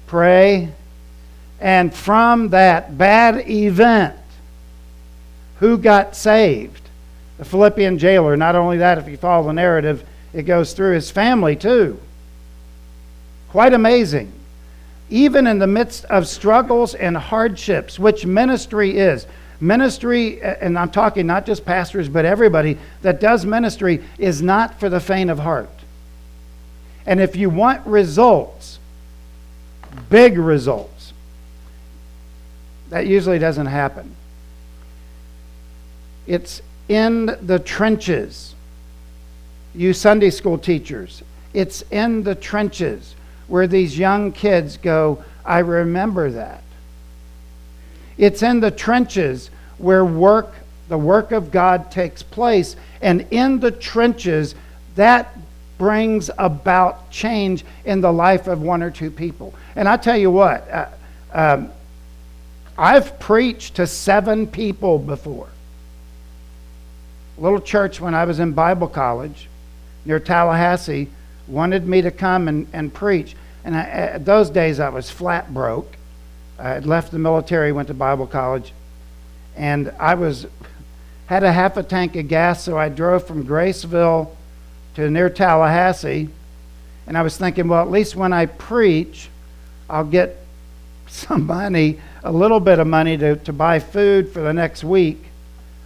pray 0.06 0.72
and 1.58 1.92
from 1.92 2.50
that 2.50 2.96
bad 2.96 3.50
event, 3.50 4.16
who 5.60 5.78
got 5.78 6.16
saved? 6.16 6.82
The 7.38 7.44
Philippian 7.44 7.98
jailer. 7.98 8.36
Not 8.36 8.56
only 8.56 8.78
that, 8.78 8.98
if 8.98 9.08
you 9.08 9.16
follow 9.16 9.46
the 9.46 9.52
narrative, 9.52 10.04
it 10.32 10.42
goes 10.42 10.72
through 10.72 10.94
his 10.94 11.10
family 11.10 11.54
too. 11.54 12.00
Quite 13.50 13.72
amazing. 13.72 14.32
Even 15.08 15.46
in 15.46 15.58
the 15.58 15.66
midst 15.66 16.04
of 16.06 16.26
struggles 16.28 16.94
and 16.94 17.16
hardships, 17.16 17.98
which 17.98 18.26
ministry 18.26 18.96
is. 18.98 19.26
Ministry, 19.60 20.40
and 20.42 20.78
I'm 20.78 20.90
talking 20.90 21.26
not 21.26 21.44
just 21.44 21.66
pastors, 21.66 22.08
but 22.08 22.24
everybody 22.24 22.78
that 23.02 23.20
does 23.20 23.44
ministry, 23.44 24.02
is 24.18 24.40
not 24.40 24.80
for 24.80 24.88
the 24.88 25.00
faint 25.00 25.30
of 25.30 25.38
heart. 25.38 25.68
And 27.06 27.20
if 27.20 27.36
you 27.36 27.50
want 27.50 27.86
results, 27.86 28.78
big 30.08 30.38
results, 30.38 31.12
that 32.88 33.06
usually 33.06 33.38
doesn't 33.38 33.66
happen. 33.66 34.14
It's 36.26 36.62
in 36.88 37.26
the 37.42 37.58
trenches. 37.58 38.54
You 39.74 39.92
Sunday 39.92 40.30
school 40.30 40.58
teachers, 40.58 41.22
it's 41.54 41.82
in 41.90 42.24
the 42.24 42.34
trenches 42.34 43.14
where 43.46 43.66
these 43.66 43.98
young 43.98 44.32
kids 44.32 44.76
go, 44.76 45.22
I 45.44 45.58
remember 45.58 46.30
that. 46.30 46.62
It's 48.16 48.42
in 48.42 48.60
the 48.60 48.70
trenches 48.70 49.50
where 49.78 50.04
work, 50.04 50.54
the 50.88 50.98
work 50.98 51.32
of 51.32 51.50
God 51.50 51.90
takes 51.90 52.22
place. 52.22 52.76
And 53.00 53.26
in 53.30 53.60
the 53.60 53.70
trenches, 53.70 54.54
that 54.96 55.36
brings 55.78 56.30
about 56.38 57.10
change 57.10 57.64
in 57.84 58.00
the 58.00 58.12
life 58.12 58.46
of 58.46 58.60
one 58.60 58.82
or 58.82 58.90
two 58.90 59.10
people. 59.10 59.54
And 59.74 59.88
I 59.88 59.96
tell 59.96 60.16
you 60.16 60.30
what, 60.30 60.70
uh, 60.70 60.86
um, 61.32 61.72
I've 62.76 63.18
preached 63.18 63.76
to 63.76 63.86
seven 63.86 64.46
people 64.46 64.98
before. 64.98 65.48
Little 67.40 67.60
church 67.60 68.00
when 68.00 68.14
I 68.14 68.26
was 68.26 68.38
in 68.38 68.52
Bible 68.52 68.86
college 68.86 69.48
near 70.04 70.20
Tallahassee 70.20 71.08
wanted 71.48 71.86
me 71.86 72.02
to 72.02 72.10
come 72.10 72.48
and, 72.48 72.68
and 72.72 72.92
preach. 72.92 73.34
And 73.64 73.74
I, 73.74 73.80
at 73.80 74.24
those 74.24 74.50
days, 74.50 74.78
I 74.78 74.90
was 74.90 75.10
flat 75.10 75.52
broke. 75.52 75.96
I 76.58 76.68
had 76.68 76.86
left 76.86 77.10
the 77.10 77.18
military, 77.18 77.72
went 77.72 77.88
to 77.88 77.94
Bible 77.94 78.26
college, 78.26 78.72
and 79.56 79.92
I 79.98 80.14
was 80.14 80.46
had 81.26 81.42
a 81.42 81.52
half 81.52 81.76
a 81.76 81.82
tank 81.82 82.16
of 82.16 82.28
gas, 82.28 82.64
so 82.64 82.76
I 82.76 82.88
drove 82.88 83.24
from 83.24 83.46
Graceville 83.46 84.34
to 84.96 85.10
near 85.10 85.30
Tallahassee. 85.30 86.28
And 87.06 87.16
I 87.16 87.22
was 87.22 87.36
thinking, 87.36 87.68
well, 87.68 87.80
at 87.82 87.90
least 87.90 88.16
when 88.16 88.32
I 88.32 88.46
preach, 88.46 89.28
I'll 89.88 90.04
get 90.04 90.36
some 91.06 91.46
money 91.46 92.00
a 92.22 92.30
little 92.32 92.60
bit 92.60 92.78
of 92.78 92.86
money 92.86 93.16
to, 93.16 93.36
to 93.36 93.52
buy 93.52 93.78
food 93.78 94.30
for 94.30 94.40
the 94.40 94.52
next 94.52 94.84
week. 94.84 95.29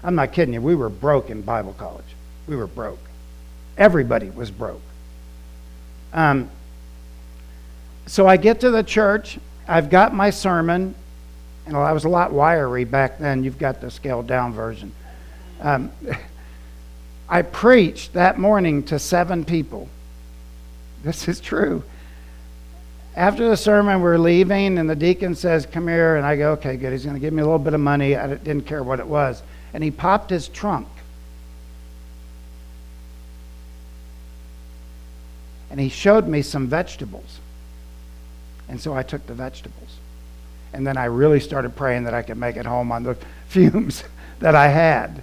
I'm 0.05 0.15
not 0.15 0.33
kidding 0.33 0.53
you. 0.53 0.61
We 0.61 0.75
were 0.75 0.91
broke 0.91 1.31
in 1.31 1.41
Bible 1.41 1.75
college. 1.79 2.05
We 2.47 2.57
were 2.57 2.67
broke. 2.67 3.01
Everybody 3.79 4.29
was 4.29 4.51
broke. 4.51 4.83
Um, 6.13 6.51
so 8.07 8.29
I 8.29 8.37
get 8.37 8.61
to 8.61 8.71
the 8.71 8.83
church. 8.83 9.39
I've 9.67 9.89
got 9.89 10.15
my 10.15 10.29
sermon. 10.31 10.95
And 11.67 11.75
I 11.75 11.93
was 11.93 12.05
a 12.05 12.11
lot 12.11 12.33
wiry 12.33 12.85
back 12.85 13.19
then. 13.19 13.43
You've 13.43 13.59
got 13.59 13.81
the 13.81 13.91
scaled 13.91 14.27
down 14.27 14.53
version. 14.53 14.93
Um, 15.61 15.91
I 17.29 17.41
preached 17.41 18.13
that 18.13 18.39
morning 18.39 18.83
to 18.85 18.99
seven 18.99 19.47
people. 19.47 19.89
This 21.03 21.27
is 21.27 21.41
true. 21.41 21.83
After 23.17 23.49
the 23.49 23.57
sermon, 23.57 24.03
we're 24.03 24.19
leaving, 24.19 24.77
and 24.77 24.91
the 24.91 24.97
deacon 24.97 25.35
says, 25.35 25.65
Come 25.65 25.89
here. 25.89 26.17
And 26.17 26.27
I 26.27 26.37
go, 26.37 26.53
Okay, 26.53 26.77
good. 26.77 26.93
He's 26.93 27.05
going 27.05 27.17
to 27.17 27.21
give 27.21 27.33
me 27.33 27.41
a 27.41 27.45
little 27.45 27.59
bit 27.59 27.73
of 27.73 27.81
money. 27.81 28.15
I 28.15 28.35
didn't 28.35 28.67
care 28.67 28.83
what 28.83 29.01
it 29.01 29.07
was. 29.07 29.43
And 29.75 29.85
he 29.85 29.91
popped 29.91 30.31
his 30.31 30.49
trunk. 30.49 30.89
And 35.71 35.81
he 35.81 35.89
showed 35.89 36.29
me 36.29 36.41
some 36.41 36.69
vegetables. 36.69 37.41
And 38.69 38.81
so 38.81 38.95
I 38.95 39.03
took 39.03 39.27
the 39.27 39.35
vegetables. 39.35 39.99
And 40.73 40.87
then 40.87 40.97
I 40.97 41.07
really 41.07 41.41
started 41.41 41.77
praying 41.77 42.05
that 42.05 42.15
I 42.15 42.23
could 42.23 42.39
make 42.39 42.57
it 42.57 42.65
home 42.65 42.93
on 42.93 43.03
the 43.03 43.17
fumes 43.49 44.05
that 44.39 44.55
I 44.55 44.69
had. 44.69 45.23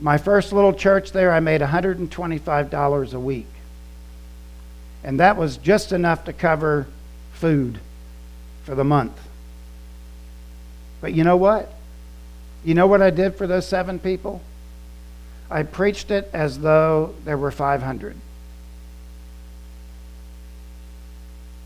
My 0.00 0.18
first 0.18 0.52
little 0.52 0.72
church 0.72 1.12
there, 1.12 1.32
I 1.32 1.40
made 1.40 1.60
$125 1.60 3.14
a 3.14 3.20
week. 3.20 3.46
And 5.04 5.20
that 5.20 5.36
was 5.36 5.56
just 5.56 5.92
enough 5.92 6.24
to 6.24 6.32
cover 6.32 6.86
food 7.32 7.78
for 8.64 8.74
the 8.74 8.84
month. 8.84 9.25
But 11.00 11.14
you 11.14 11.24
know 11.24 11.36
what? 11.36 11.72
You 12.64 12.74
know 12.74 12.86
what 12.86 13.02
I 13.02 13.10
did 13.10 13.36
for 13.36 13.46
those 13.46 13.66
seven 13.66 13.98
people? 13.98 14.40
I 15.50 15.62
preached 15.62 16.10
it 16.10 16.28
as 16.32 16.58
though 16.58 17.14
there 17.24 17.38
were 17.38 17.50
500. 17.50 18.16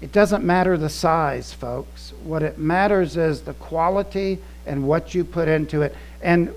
It 0.01 0.13
doesn't 0.13 0.45
matter 0.45 0.77
the 0.77 0.89
size, 0.89 1.53
folks. 1.53 2.13
What 2.23 2.43
it 2.43 2.59
matters 2.59 3.17
is 3.17 3.43
the 3.43 3.55
quality 3.55 4.39
and 4.67 4.87
what 4.87 5.15
you 5.15 5.25
put 5.25 5.49
into 5.49 5.83
it. 5.83 5.95
And 6.23 6.55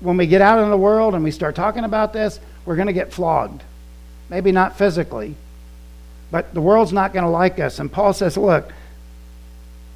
when 0.00 0.16
we 0.16 0.26
get 0.26 0.42
out 0.42 0.62
in 0.62 0.70
the 0.70 0.76
world 0.76 1.14
and 1.14 1.24
we 1.24 1.30
start 1.30 1.54
talking 1.54 1.84
about 1.84 2.12
this, 2.12 2.38
we're 2.64 2.76
going 2.76 2.88
to 2.88 2.92
get 2.92 3.12
flogged. 3.12 3.62
Maybe 4.28 4.52
not 4.52 4.76
physically, 4.76 5.34
but 6.30 6.54
the 6.54 6.60
world's 6.60 6.92
not 6.92 7.12
going 7.12 7.24
to 7.24 7.30
like 7.30 7.58
us. 7.58 7.78
And 7.78 7.90
Paul 7.90 8.12
says, 8.12 8.36
look, 8.36 8.70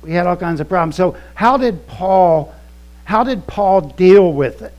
we 0.02 0.12
had 0.12 0.26
all 0.26 0.36
kinds 0.36 0.60
of 0.60 0.68
problems. 0.68 0.96
So 0.96 1.16
how 1.34 1.56
did 1.56 1.86
Paul 1.86 2.54
how 3.06 3.22
did 3.22 3.46
Paul 3.46 3.82
deal 3.82 4.32
with 4.32 4.62
it? 4.62 4.74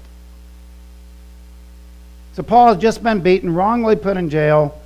So 2.34 2.44
Paul 2.44 2.74
has 2.74 2.78
just 2.78 3.02
been 3.02 3.22
beaten, 3.22 3.54
wrongly 3.54 3.96
put 3.96 4.18
in 4.18 4.30
jail. 4.30 4.80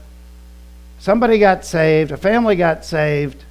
Somebody 0.99 1.39
got 1.39 1.65
saved, 1.65 2.11
a 2.11 2.17
family 2.17 2.55
got 2.55 2.85
saved. 2.85 3.43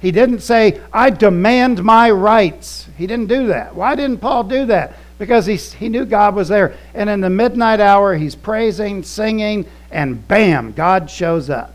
He 0.00 0.10
didn't 0.10 0.40
say, 0.40 0.80
I 0.94 1.10
demand 1.10 1.84
my 1.84 2.10
rights. 2.10 2.88
He 2.96 3.06
didn't 3.06 3.26
do 3.26 3.48
that. 3.48 3.74
Why 3.74 3.94
didn't 3.94 4.18
Paul 4.18 4.44
do 4.44 4.64
that? 4.66 4.94
Because 5.18 5.44
he, 5.44 5.56
he 5.56 5.90
knew 5.90 6.06
God 6.06 6.34
was 6.34 6.48
there. 6.48 6.74
And 6.94 7.10
in 7.10 7.20
the 7.20 7.30
midnight 7.30 7.80
hour, 7.80 8.16
he's 8.16 8.34
praising, 8.34 9.02
singing, 9.02 9.66
and 9.90 10.26
bam, 10.26 10.72
God 10.72 11.10
shows 11.10 11.50
up. 11.50 11.74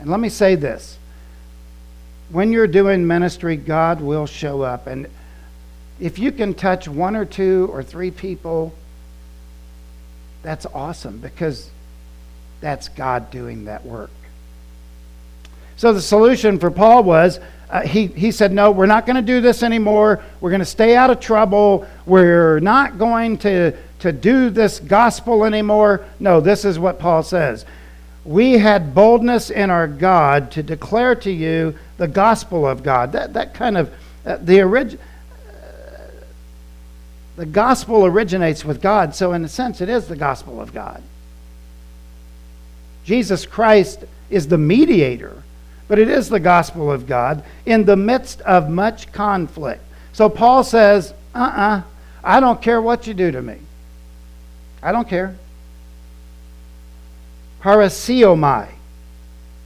And 0.00 0.10
let 0.10 0.18
me 0.18 0.28
say 0.28 0.56
this 0.56 0.98
when 2.30 2.52
you're 2.52 2.66
doing 2.66 3.06
ministry, 3.06 3.56
God 3.56 4.00
will 4.00 4.26
show 4.26 4.62
up. 4.62 4.86
And 4.86 5.08
if 5.98 6.18
you 6.18 6.32
can 6.32 6.54
touch 6.54 6.88
one 6.88 7.16
or 7.16 7.24
two 7.24 7.68
or 7.72 7.82
three 7.82 8.10
people, 8.10 8.72
that's 10.42 10.66
awesome 10.66 11.18
because 11.18 11.70
that's 12.60 12.88
God 12.88 13.30
doing 13.30 13.64
that 13.66 13.84
work. 13.84 14.10
So 15.76 15.92
the 15.92 16.00
solution 16.02 16.58
for 16.58 16.70
Paul 16.70 17.04
was 17.04 17.40
uh, 17.70 17.82
he, 17.82 18.08
he 18.08 18.32
said, 18.32 18.52
No, 18.52 18.72
we're 18.72 18.86
not 18.86 19.06
going 19.06 19.16
to 19.16 19.22
do 19.22 19.40
this 19.40 19.62
anymore. 19.62 20.22
We're 20.40 20.50
going 20.50 20.60
to 20.60 20.66
stay 20.66 20.96
out 20.96 21.10
of 21.10 21.20
trouble. 21.20 21.86
We're 22.04 22.58
not 22.60 22.98
going 22.98 23.38
to, 23.38 23.76
to 24.00 24.12
do 24.12 24.50
this 24.50 24.80
gospel 24.80 25.44
anymore. 25.44 26.04
No, 26.18 26.40
this 26.40 26.64
is 26.64 26.78
what 26.78 26.98
Paul 26.98 27.22
says. 27.22 27.64
We 28.30 28.58
had 28.58 28.94
boldness 28.94 29.50
in 29.50 29.70
our 29.70 29.88
God 29.88 30.52
to 30.52 30.62
declare 30.62 31.14
to 31.16 31.30
you 31.30 31.76
the 31.96 32.06
gospel 32.06 32.66
of 32.66 32.82
God. 32.82 33.12
That, 33.12 33.32
that 33.32 33.54
kind 33.54 33.76
of, 33.76 33.92
uh, 34.24 34.36
the 34.36 34.62
origin. 34.62 35.00
Uh, 35.48 36.10
the 37.36 37.46
gospel 37.46 38.06
originates 38.06 38.64
with 38.64 38.80
God, 38.80 39.14
so 39.14 39.32
in 39.32 39.44
a 39.44 39.48
sense, 39.48 39.80
it 39.80 39.88
is 39.88 40.06
the 40.06 40.16
gospel 40.16 40.60
of 40.60 40.72
God. 40.72 41.02
Jesus 43.04 43.46
Christ 43.46 44.04
is 44.28 44.46
the 44.46 44.58
mediator 44.58 45.42
but 45.90 45.98
it 45.98 46.08
is 46.08 46.28
the 46.28 46.38
gospel 46.38 46.88
of 46.88 47.08
God 47.08 47.42
in 47.66 47.84
the 47.84 47.96
midst 47.96 48.42
of 48.42 48.70
much 48.70 49.10
conflict. 49.10 49.82
So 50.12 50.28
Paul 50.28 50.62
says, 50.62 51.12
uh 51.34 51.38
uh-uh, 51.38 51.78
uh 51.78 51.82
I 52.22 52.38
don't 52.38 52.62
care 52.62 52.80
what 52.80 53.08
you 53.08 53.14
do 53.14 53.32
to 53.32 53.42
me. 53.42 53.56
I 54.80 54.92
don't 54.92 55.08
care. 55.08 55.34
Parasiomai, 57.60 58.68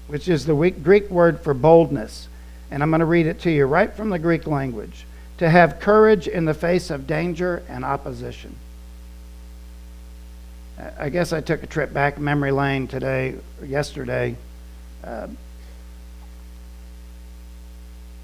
which 0.08 0.28
is 0.28 0.46
the 0.46 0.70
Greek 0.82 1.10
word 1.10 1.40
for 1.40 1.54
boldness. 1.54 2.28
And 2.70 2.82
I'm 2.82 2.90
going 2.90 3.00
to 3.00 3.06
read 3.06 3.26
it 3.26 3.40
to 3.40 3.50
you 3.50 3.66
right 3.66 3.92
from 3.92 4.10
the 4.10 4.18
Greek 4.18 4.46
language. 4.46 5.06
To 5.38 5.50
have 5.50 5.80
courage 5.80 6.28
in 6.28 6.44
the 6.44 6.54
face 6.54 6.90
of 6.90 7.06
danger 7.06 7.62
and 7.68 7.84
opposition. 7.84 8.54
I 10.98 11.08
guess 11.08 11.32
I 11.32 11.40
took 11.40 11.62
a 11.62 11.66
trip 11.66 11.92
back 11.92 12.18
memory 12.18 12.50
lane 12.50 12.88
today, 12.88 13.36
yesterday. 13.64 14.36
Uh, 15.02 15.28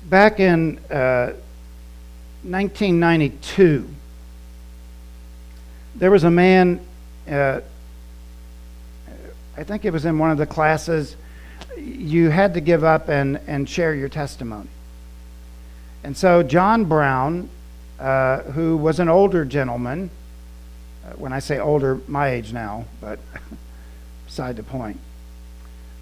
back 0.09 0.41
in 0.41 0.79
uh, 0.91 1.33
1992, 2.43 3.89
there 5.95 6.11
was 6.11 6.25
a 6.25 6.31
man, 6.31 6.81
uh, 7.29 7.61
I 9.57 9.65
think 9.65 9.85
it 9.85 9.93
was 9.93 10.05
in 10.05 10.19
one 10.19 10.31
of 10.31 10.39
the 10.39 10.47
classes, 10.47 11.17
you 11.77 12.31
had 12.31 12.55
to 12.55 12.61
give 12.61 12.85
up 12.85 13.09
and, 13.09 13.41
and 13.47 13.69
share 13.69 13.95
your 13.95 14.09
testimony. 14.09 14.69
And 16.03 16.17
so 16.17 16.43
John 16.43 16.85
Brown, 16.85 17.49
uh, 17.99 18.43
who 18.43 18.77
was 18.77 19.01
an 19.01 19.09
older 19.09 19.45
gentleman, 19.45 20.11
uh, 21.05 21.13
when 21.13 21.33
I 21.33 21.41
say 21.41 21.59
older, 21.59 22.01
my 22.07 22.31
age 22.31 22.53
now, 22.53 22.85
but 23.01 23.19
beside 24.27 24.57
the 24.57 24.63
point. 24.63 24.99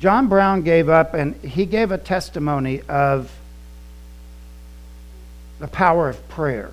John 0.00 0.28
Brown 0.28 0.62
gave 0.62 0.88
up 0.88 1.14
and 1.14 1.34
he 1.42 1.66
gave 1.66 1.90
a 1.90 1.98
testimony 1.98 2.82
of 2.82 3.32
the 5.58 5.66
power 5.66 6.08
of 6.08 6.28
prayer. 6.28 6.70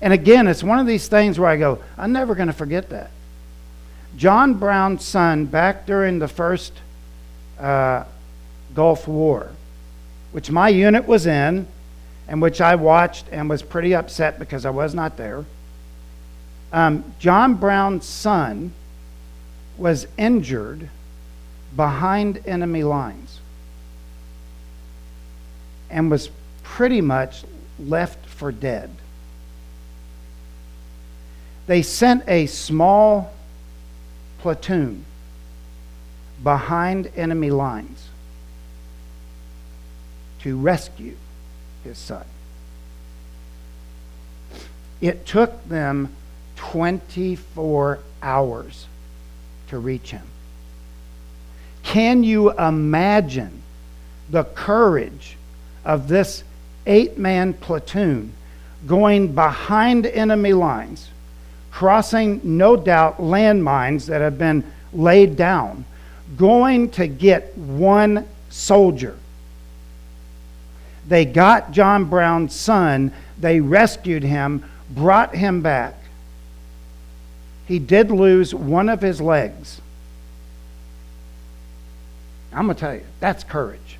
And 0.00 0.12
again, 0.12 0.48
it's 0.48 0.64
one 0.64 0.78
of 0.78 0.86
these 0.86 1.08
things 1.08 1.38
where 1.38 1.48
I 1.48 1.56
go, 1.56 1.82
I'm 1.96 2.12
never 2.12 2.34
going 2.34 2.48
to 2.48 2.52
forget 2.52 2.90
that. 2.90 3.10
John 4.16 4.54
Brown's 4.54 5.04
son, 5.04 5.44
back 5.44 5.86
during 5.86 6.18
the 6.18 6.28
first 6.28 6.72
uh, 7.58 8.04
Gulf 8.74 9.06
War, 9.06 9.50
which 10.32 10.50
my 10.50 10.68
unit 10.68 11.06
was 11.06 11.26
in, 11.26 11.66
and 12.28 12.40
which 12.40 12.60
I 12.60 12.74
watched 12.74 13.26
and 13.30 13.48
was 13.48 13.62
pretty 13.62 13.94
upset 13.94 14.38
because 14.38 14.64
I 14.64 14.70
was 14.70 14.94
not 14.94 15.16
there. 15.16 15.44
Um, 16.72 17.04
John 17.18 17.54
Brown's 17.54 18.06
son 18.06 18.72
was 19.76 20.06
injured 20.16 20.88
behind 21.74 22.42
enemy 22.46 22.82
lines 22.82 23.40
and 25.90 26.10
was 26.10 26.30
pretty 26.62 27.00
much 27.00 27.44
left 27.78 28.24
for 28.26 28.50
dead. 28.50 28.90
They 31.66 31.82
sent 31.82 32.24
a 32.28 32.46
small 32.46 33.32
platoon 34.46 35.04
behind 36.40 37.10
enemy 37.16 37.50
lines 37.50 38.10
to 40.38 40.56
rescue 40.56 41.16
his 41.82 41.98
son. 41.98 42.24
It 45.00 45.26
took 45.26 45.68
them 45.68 46.14
24 46.54 47.98
hours 48.22 48.86
to 49.66 49.80
reach 49.80 50.12
him. 50.12 50.22
Can 51.82 52.22
you 52.22 52.52
imagine 52.52 53.62
the 54.30 54.44
courage 54.44 55.36
of 55.84 56.06
this 56.06 56.44
eight 56.86 57.18
man 57.18 57.52
platoon 57.52 58.32
going 58.86 59.34
behind 59.34 60.06
enemy 60.06 60.52
lines, 60.52 61.08
crossing, 61.76 62.40
no 62.42 62.74
doubt, 62.74 63.18
landmines 63.18 64.06
that 64.06 64.22
have 64.22 64.38
been 64.38 64.64
laid 64.94 65.36
down, 65.36 65.84
going 66.34 66.88
to 66.88 67.06
get 67.06 67.54
one 67.58 68.26
soldier. 68.48 69.14
They 71.06 71.26
got 71.26 71.72
John 71.72 72.06
Brown's 72.06 72.54
son, 72.54 73.12
they 73.38 73.60
rescued 73.60 74.22
him, 74.22 74.64
brought 74.88 75.34
him 75.34 75.60
back. 75.60 75.92
He 77.66 77.78
did 77.78 78.10
lose 78.10 78.54
one 78.54 78.88
of 78.88 79.02
his 79.02 79.20
legs. 79.20 79.82
I'm 82.54 82.64
going 82.64 82.76
to 82.76 82.80
tell 82.80 82.94
you, 82.94 83.04
that's 83.20 83.44
courage. 83.44 83.98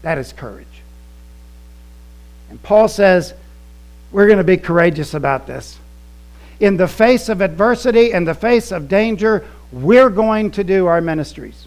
That 0.00 0.16
is 0.16 0.32
courage. 0.32 0.66
And 2.48 2.62
Paul 2.62 2.88
says, 2.88 3.34
we're 4.12 4.26
going 4.26 4.38
to 4.38 4.44
be 4.44 4.56
courageous 4.56 5.14
about 5.14 5.46
this. 5.46 5.78
In 6.60 6.76
the 6.76 6.88
face 6.88 7.28
of 7.28 7.40
adversity, 7.40 8.12
in 8.12 8.24
the 8.24 8.34
face 8.34 8.72
of 8.72 8.88
danger, 8.88 9.44
we're 9.70 10.10
going 10.10 10.50
to 10.52 10.64
do 10.64 10.86
our 10.86 11.00
ministries. 11.00 11.66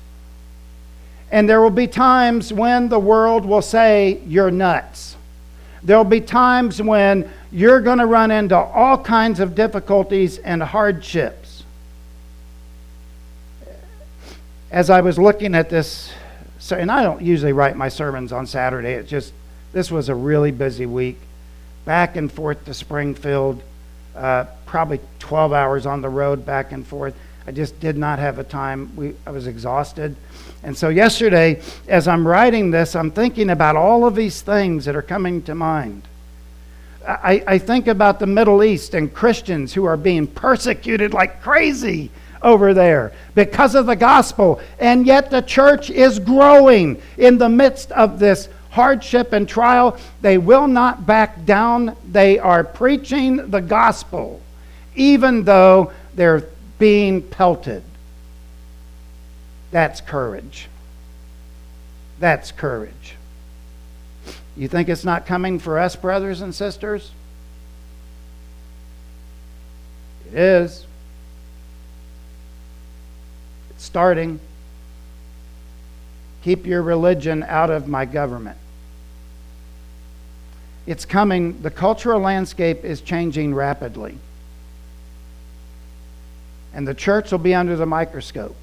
And 1.31 1.47
there 1.47 1.61
will 1.61 1.69
be 1.69 1.87
times 1.87 2.51
when 2.51 2.89
the 2.89 2.99
world 2.99 3.45
will 3.45 3.61
say, 3.61 4.19
You're 4.25 4.51
nuts. 4.51 5.15
There'll 5.83 6.03
be 6.03 6.21
times 6.21 6.81
when 6.81 7.31
you're 7.51 7.81
going 7.81 7.99
to 7.99 8.05
run 8.05 8.31
into 8.31 8.55
all 8.55 8.97
kinds 8.97 9.39
of 9.39 9.55
difficulties 9.55 10.37
and 10.37 10.61
hardships. 10.61 11.63
As 14.69 14.89
I 14.89 15.01
was 15.01 15.17
looking 15.17 15.55
at 15.55 15.69
this 15.69 16.11
and 16.69 16.91
I 16.91 17.01
don't 17.01 17.21
usually 17.21 17.53
write 17.53 17.75
my 17.75 17.89
sermons 17.89 18.31
on 18.31 18.45
Saturday. 18.45 18.91
It's 18.91 19.09
just, 19.09 19.33
this 19.73 19.89
was 19.89 20.09
a 20.09 20.15
really 20.15 20.51
busy 20.51 20.85
week. 20.85 21.17
Back 21.85 22.15
and 22.15 22.31
forth 22.31 22.63
to 22.65 22.73
Springfield, 22.73 23.61
uh, 24.15 24.45
probably 24.65 24.99
12 25.19 25.53
hours 25.53 25.85
on 25.85 26.01
the 26.01 26.09
road 26.09 26.45
back 26.45 26.71
and 26.71 26.85
forth. 26.85 27.15
I 27.47 27.51
just 27.51 27.79
did 27.79 27.97
not 27.97 28.19
have 28.19 28.37
a 28.37 28.43
time. 28.43 28.95
We, 28.95 29.15
I 29.25 29.31
was 29.31 29.47
exhausted. 29.47 30.15
And 30.63 30.77
so, 30.77 30.89
yesterday, 30.89 31.61
as 31.87 32.07
I'm 32.07 32.27
writing 32.27 32.69
this, 32.69 32.95
I'm 32.95 33.09
thinking 33.09 33.49
about 33.49 33.75
all 33.75 34.05
of 34.05 34.15
these 34.15 34.41
things 34.41 34.85
that 34.85 34.95
are 34.95 35.01
coming 35.01 35.41
to 35.43 35.55
mind. 35.55 36.03
I, 37.07 37.43
I 37.47 37.57
think 37.57 37.87
about 37.87 38.19
the 38.19 38.27
Middle 38.27 38.63
East 38.63 38.93
and 38.93 39.11
Christians 39.11 39.73
who 39.73 39.85
are 39.85 39.97
being 39.97 40.27
persecuted 40.27 41.13
like 41.13 41.41
crazy 41.41 42.11
over 42.43 42.73
there 42.73 43.11
because 43.35 43.75
of 43.75 43.85
the 43.85 43.95
gospel. 43.95 44.61
And 44.79 45.05
yet 45.05 45.31
the 45.31 45.41
church 45.41 45.89
is 45.89 46.19
growing 46.19 47.01
in 47.17 47.37
the 47.37 47.49
midst 47.49 47.91
of 47.91 48.19
this 48.19 48.49
hardship 48.71 49.33
and 49.33 49.47
trial. 49.47 49.97
They 50.21 50.37
will 50.37 50.67
not 50.67 51.05
back 51.05 51.45
down. 51.45 51.95
They 52.09 52.39
are 52.39 52.63
preaching 52.63 53.51
the 53.51 53.61
gospel, 53.61 54.41
even 54.95 55.43
though 55.43 55.91
they're 56.15 56.47
being 56.79 57.21
pelted. 57.21 57.83
That's 59.69 60.01
courage. 60.01 60.67
That's 62.19 62.51
courage. 62.51 63.15
You 64.57 64.67
think 64.67 64.89
it's 64.89 65.05
not 65.05 65.25
coming 65.25 65.59
for 65.59 65.79
us, 65.79 65.95
brothers 65.95 66.41
and 66.41 66.53
sisters? 66.53 67.11
It 70.27 70.37
is. 70.37 70.85
It's 73.71 73.85
starting. 73.85 74.39
Keep 76.43 76.65
your 76.65 76.81
religion 76.81 77.43
out 77.43 77.69
of 77.69 77.87
my 77.87 78.05
government. 78.05 78.57
It's 80.87 81.05
coming. 81.05 81.61
The 81.61 81.69
cultural 81.69 82.19
landscape 82.19 82.83
is 82.83 83.01
changing 83.01 83.53
rapidly. 83.53 84.17
And 86.73 86.87
the 86.87 86.93
church 86.95 87.31
will 87.31 87.39
be 87.39 87.53
under 87.53 87.75
the 87.75 87.85
microscope. 87.85 88.55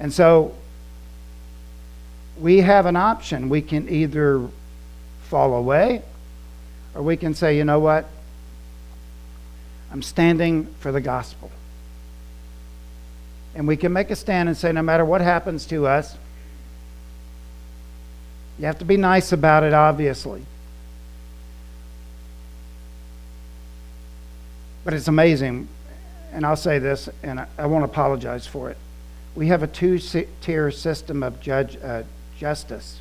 And 0.00 0.12
so 0.12 0.54
we 2.38 2.58
have 2.58 2.86
an 2.86 2.96
option. 2.96 3.48
We 3.48 3.60
can 3.60 3.88
either 3.88 4.48
fall 5.24 5.54
away 5.54 6.02
or 6.94 7.02
we 7.02 7.16
can 7.16 7.34
say, 7.34 7.56
you 7.56 7.64
know 7.64 7.80
what? 7.80 8.06
I'm 9.90 10.02
standing 10.02 10.66
for 10.80 10.90
the 10.90 11.00
gospel. 11.00 11.50
And 13.54 13.68
we 13.68 13.76
can 13.76 13.92
make 13.92 14.10
a 14.10 14.16
stand 14.16 14.48
and 14.48 14.56
say, 14.56 14.72
no 14.72 14.82
matter 14.82 15.04
what 15.04 15.20
happens 15.20 15.66
to 15.66 15.86
us, 15.86 16.16
you 18.58 18.66
have 18.66 18.78
to 18.78 18.84
be 18.84 18.96
nice 18.96 19.32
about 19.32 19.62
it, 19.62 19.72
obviously. 19.72 20.44
But 24.84 24.94
it's 24.94 25.08
amazing, 25.08 25.68
and 26.32 26.44
I'll 26.44 26.56
say 26.56 26.78
this, 26.78 27.08
and 27.22 27.46
I, 27.58 27.66
won't 27.66 27.84
apologize 27.84 28.46
for 28.46 28.70
it. 28.70 28.76
We 29.34 29.48
have 29.48 29.62
a 29.62 29.66
two 29.66 29.98
tier 30.40 30.70
system 30.70 31.22
of 31.22 31.40
judge, 31.40 31.76
uh, 31.82 32.02
justice 32.38 33.00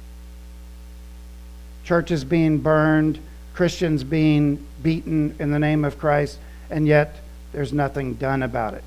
churches 1.83 2.23
being 2.23 2.57
burned, 2.59 3.19
Christians 3.53 4.03
being 4.03 4.65
beaten 4.81 5.35
in 5.39 5.51
the 5.51 5.59
name 5.59 5.83
of 5.83 5.97
Christ, 5.97 6.39
and 6.69 6.87
yet 6.87 7.17
there's 7.51 7.73
nothing 7.73 8.13
done 8.15 8.43
about 8.43 8.73
it. 8.75 8.83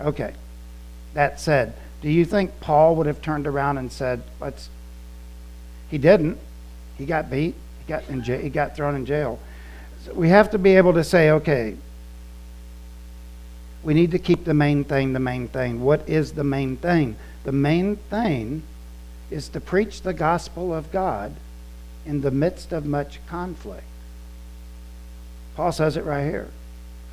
Okay. 0.00 0.34
That 1.14 1.40
said, 1.40 1.74
do 2.00 2.10
you 2.10 2.24
think 2.24 2.60
Paul 2.60 2.96
would 2.96 3.06
have 3.06 3.20
turned 3.20 3.46
around 3.46 3.78
and 3.78 3.90
said, 3.90 4.22
let's. 4.40 4.68
He 5.90 5.98
didn't. 5.98 6.38
He 6.96 7.06
got 7.06 7.30
beat, 7.30 7.54
he 7.78 7.88
got, 7.88 8.08
in 8.08 8.22
jail, 8.22 8.40
he 8.40 8.50
got 8.50 8.76
thrown 8.76 8.96
in 8.96 9.06
jail. 9.06 9.38
So 10.04 10.12
we 10.12 10.28
have 10.28 10.50
to 10.50 10.58
be 10.58 10.76
able 10.76 10.92
to 10.94 11.04
say, 11.04 11.30
okay, 11.30 11.76
we 13.84 13.94
need 13.94 14.10
to 14.10 14.18
keep 14.18 14.44
the 14.44 14.54
main 14.54 14.84
thing 14.84 15.12
the 15.12 15.20
main 15.20 15.48
thing. 15.48 15.82
What 15.82 16.08
is 16.08 16.32
the 16.32 16.44
main 16.44 16.76
thing? 16.76 17.16
The 17.44 17.52
main 17.52 17.96
thing 17.96 18.62
is 19.30 19.48
to 19.50 19.60
preach 19.60 20.02
the 20.02 20.12
gospel 20.12 20.74
of 20.74 20.90
God 20.90 21.34
in 22.04 22.20
the 22.20 22.30
midst 22.30 22.72
of 22.72 22.84
much 22.84 23.20
conflict. 23.26 23.84
Paul 25.54 25.72
says 25.72 25.96
it 25.96 26.04
right 26.04 26.24
here. 26.24 26.48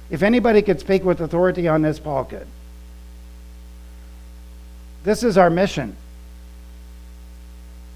If 0.09 0.23
anybody 0.23 0.61
could 0.61 0.79
speak 0.79 1.03
with 1.03 1.21
authority 1.21 1.67
on 1.67 1.81
this, 1.81 1.99
Paul 1.99 2.25
could. 2.25 2.47
This 5.05 5.23
is 5.23 5.37
our 5.37 5.51
mission. 5.51 5.95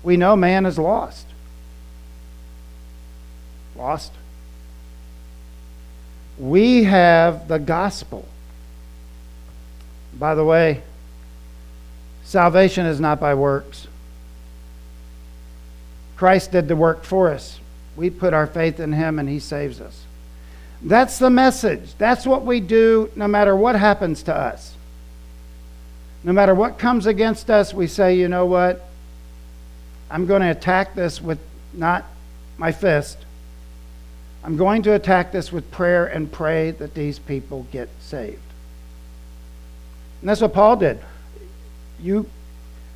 We 0.04 0.16
know 0.16 0.36
man 0.36 0.68
is 0.68 0.78
lost. 0.78 1.26
Lost. 3.76 4.14
We 6.38 6.84
have 6.84 7.48
the 7.48 7.58
gospel. 7.58 8.26
By 10.14 10.36
the 10.36 10.46
way, 10.46 10.84
salvation 12.24 12.86
is 12.86 13.00
not 13.00 13.20
by 13.20 13.34
works. 13.34 13.88
Christ 16.16 16.52
did 16.52 16.68
the 16.68 16.76
work 16.76 17.04
for 17.04 17.32
us. 17.32 17.60
We 17.96 18.12
put 18.12 18.36
our 18.36 18.46
faith 18.46 18.80
in 18.80 18.94
him 18.94 19.18
and 19.18 19.28
he 19.28 19.40
saves 19.40 19.82
us. 19.82 20.04
That's 20.82 21.18
the 21.18 21.30
message. 21.30 21.96
That's 21.98 22.28
what 22.28 22.46
we 22.46 22.60
do 22.60 23.10
no 23.16 23.28
matter 23.28 23.56
what 23.56 23.76
happens 23.76 24.22
to 24.24 24.36
us. 24.36 24.76
No 26.24 26.34
matter 26.34 26.54
what 26.54 26.78
comes 26.78 27.06
against 27.06 27.50
us, 27.50 27.74
we 27.74 27.88
say, 27.88 28.18
you 28.18 28.28
know 28.28 28.46
what? 28.46 28.86
I'm 30.12 30.26
going 30.26 30.42
to 30.42 30.50
attack 30.50 30.96
this 30.96 31.22
with 31.22 31.40
not 31.74 32.06
my 32.58 32.72
fist. 32.72 33.18
I'm 34.44 34.58
going 34.58 34.84
to 34.84 34.94
attack 34.94 35.32
this 35.32 35.52
with 35.52 35.70
prayer 35.72 36.06
and 36.06 36.32
pray 36.32 36.72
that 36.72 36.94
these 36.94 37.20
people 37.20 37.68
get 37.72 37.90
saved. 38.00 38.42
And 40.22 40.30
that's 40.30 40.42
what 40.42 40.54
Paul 40.54 40.78
did. 40.78 41.00
You 42.02 42.30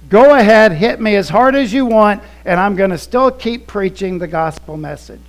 go 0.10 0.36
ahead, 0.36 0.74
hit 0.74 1.00
me 1.00 1.16
as 1.16 1.30
hard 1.30 1.56
as 1.56 1.72
you 1.72 1.86
want, 1.86 2.22
and 2.46 2.60
I'm 2.60 2.76
going 2.76 2.90
to 2.90 2.98
still 2.98 3.32
keep 3.32 3.68
preaching 3.68 4.20
the 4.20 4.28
gospel 4.28 4.78
message. 4.78 5.22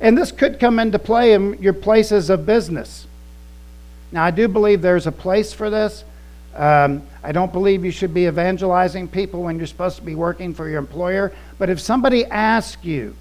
And 0.00 0.16
this 0.16 0.32
could 0.32 0.58
come 0.58 0.78
into 0.78 0.98
play 0.98 1.34
in 1.34 1.60
your 1.60 1.74
places 1.74 2.30
of 2.30 2.46
business. 2.46 3.06
Now, 4.10 4.24
I 4.24 4.30
do 4.30 4.48
believe 4.48 4.82
there's 4.82 5.06
a 5.06 5.12
place 5.12 5.52
for 5.52 5.70
this. 5.70 6.04
Um, 6.54 7.02
I 7.22 7.32
don't 7.32 7.52
believe 7.52 7.84
you 7.84 7.90
should 7.90 8.12
be 8.12 8.26
evangelizing 8.26 9.08
people 9.08 9.42
when 9.42 9.58
you're 9.58 9.66
supposed 9.66 9.96
to 9.96 10.02
be 10.02 10.14
working 10.14 10.52
for 10.52 10.68
your 10.68 10.78
employer. 10.78 11.32
But 11.58 11.70
if 11.70 11.80
somebody 11.80 12.24
asks 12.24 12.84
you, 12.84 13.14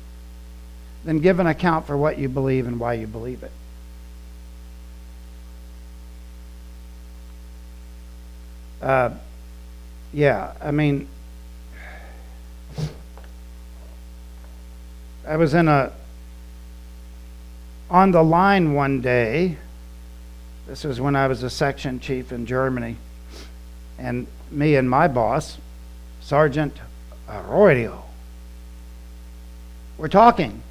then 1.05 1.19
give 1.19 1.39
an 1.39 1.47
account 1.47 1.85
for 1.85 1.95
what 1.95 2.17
you 2.17 2.27
believe 2.27 2.67
and 2.67 2.79
why 2.79 2.93
you 2.93 3.07
believe 3.07 3.43
it. 3.43 3.51
Uh, 8.81 9.11
yeah, 10.13 10.53
I 10.61 10.71
mean, 10.71 11.07
I 15.27 15.37
was 15.37 15.53
in 15.53 15.67
a 15.67 15.91
on 17.89 18.11
the 18.11 18.23
line 18.23 18.73
one 18.73 19.01
day. 19.01 19.57
This 20.67 20.83
was 20.83 21.01
when 21.01 21.15
I 21.15 21.27
was 21.27 21.43
a 21.43 21.49
section 21.49 21.99
chief 21.99 22.31
in 22.31 22.45
Germany 22.45 22.95
and 23.99 24.27
me 24.49 24.75
and 24.75 24.89
my 24.89 25.07
boss, 25.07 25.57
Sergeant 26.21 26.75
Arroyo, 27.27 28.03
were 29.97 30.09
talking. 30.09 30.63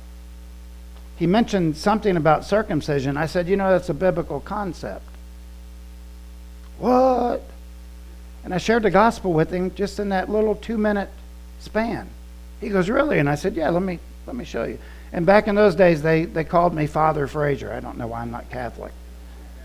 He 1.16 1.26
mentioned 1.26 1.76
something 1.76 2.16
about 2.16 2.44
circumcision. 2.44 3.16
I 3.16 3.26
said, 3.26 3.48
You 3.48 3.56
know, 3.56 3.70
that's 3.70 3.88
a 3.88 3.94
biblical 3.94 4.40
concept. 4.40 5.04
What? 6.78 7.42
And 8.44 8.54
I 8.54 8.58
shared 8.58 8.84
the 8.84 8.90
gospel 8.90 9.32
with 9.32 9.52
him 9.52 9.74
just 9.74 9.98
in 9.98 10.08
that 10.10 10.30
little 10.30 10.54
two 10.54 10.78
minute 10.78 11.10
span. 11.58 12.08
He 12.60 12.68
goes, 12.68 12.88
Really? 12.88 13.18
And 13.18 13.28
I 13.28 13.34
said, 13.34 13.54
Yeah, 13.56 13.70
let 13.70 13.82
me, 13.82 13.98
let 14.26 14.36
me 14.36 14.44
show 14.44 14.64
you. 14.64 14.78
And 15.12 15.26
back 15.26 15.48
in 15.48 15.54
those 15.54 15.74
days, 15.74 16.02
they, 16.02 16.24
they 16.24 16.44
called 16.44 16.74
me 16.74 16.86
Father 16.86 17.26
Frazier. 17.26 17.72
I 17.72 17.80
don't 17.80 17.98
know 17.98 18.06
why 18.06 18.20
I'm 18.20 18.30
not 18.30 18.48
Catholic. 18.50 18.92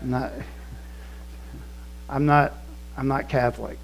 I'm 0.02 0.10
not, 0.10 0.32
I'm 2.08 2.26
not 2.26 2.52
I'm 2.96 3.08
not 3.08 3.28
Catholic. 3.28 3.78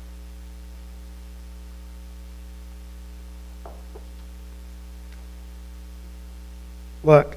Look, 7.02 7.36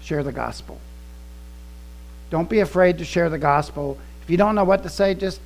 share 0.00 0.22
the 0.22 0.32
gospel. 0.32 0.80
Don't 2.30 2.50
be 2.50 2.60
afraid 2.60 2.98
to 2.98 3.04
share 3.04 3.30
the 3.30 3.38
gospel. 3.38 3.98
If 4.22 4.30
you 4.30 4.36
don't 4.36 4.54
know 4.54 4.64
what 4.64 4.82
to 4.82 4.88
say, 4.88 5.14
just 5.14 5.40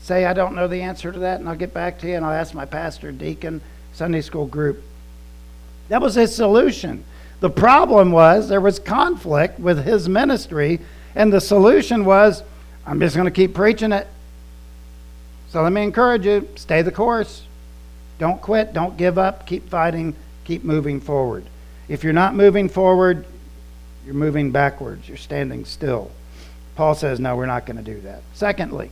say, 0.00 0.24
I 0.24 0.32
don't 0.32 0.54
know 0.54 0.66
the 0.66 0.82
answer 0.82 1.12
to 1.12 1.18
that, 1.20 1.40
and 1.40 1.48
I'll 1.48 1.56
get 1.56 1.72
back 1.72 1.98
to 2.00 2.08
you, 2.08 2.16
and 2.16 2.24
I'll 2.24 2.32
ask 2.32 2.54
my 2.54 2.64
pastor, 2.64 3.12
deacon, 3.12 3.60
Sunday 3.92 4.20
school 4.20 4.46
group. 4.46 4.82
That 5.88 6.02
was 6.02 6.14
his 6.14 6.34
solution. 6.34 7.04
The 7.40 7.50
problem 7.50 8.10
was 8.10 8.48
there 8.48 8.60
was 8.60 8.78
conflict 8.78 9.60
with 9.60 9.84
his 9.84 10.08
ministry, 10.08 10.80
and 11.14 11.32
the 11.32 11.40
solution 11.40 12.04
was, 12.04 12.42
I'm 12.84 12.98
just 12.98 13.14
going 13.14 13.26
to 13.26 13.30
keep 13.30 13.54
preaching 13.54 13.92
it. 13.92 14.08
So 15.50 15.62
let 15.62 15.72
me 15.72 15.82
encourage 15.82 16.26
you 16.26 16.48
stay 16.56 16.82
the 16.82 16.92
course. 16.92 17.42
Don't 18.18 18.40
quit. 18.40 18.72
Don't 18.72 18.96
give 18.96 19.16
up. 19.18 19.46
Keep 19.46 19.68
fighting. 19.68 20.14
Keep 20.44 20.64
moving 20.64 21.00
forward. 21.00 21.44
If 21.88 22.04
you're 22.04 22.12
not 22.12 22.34
moving 22.34 22.68
forward, 22.68 23.24
you're 24.04 24.14
moving 24.14 24.50
backwards. 24.50 25.08
You're 25.08 25.16
standing 25.16 25.64
still. 25.64 26.10
Paul 26.76 26.94
says, 26.94 27.18
no, 27.18 27.36
we're 27.36 27.46
not 27.46 27.66
going 27.66 27.76
to 27.76 27.82
do 27.82 28.00
that. 28.02 28.22
Secondly, 28.34 28.90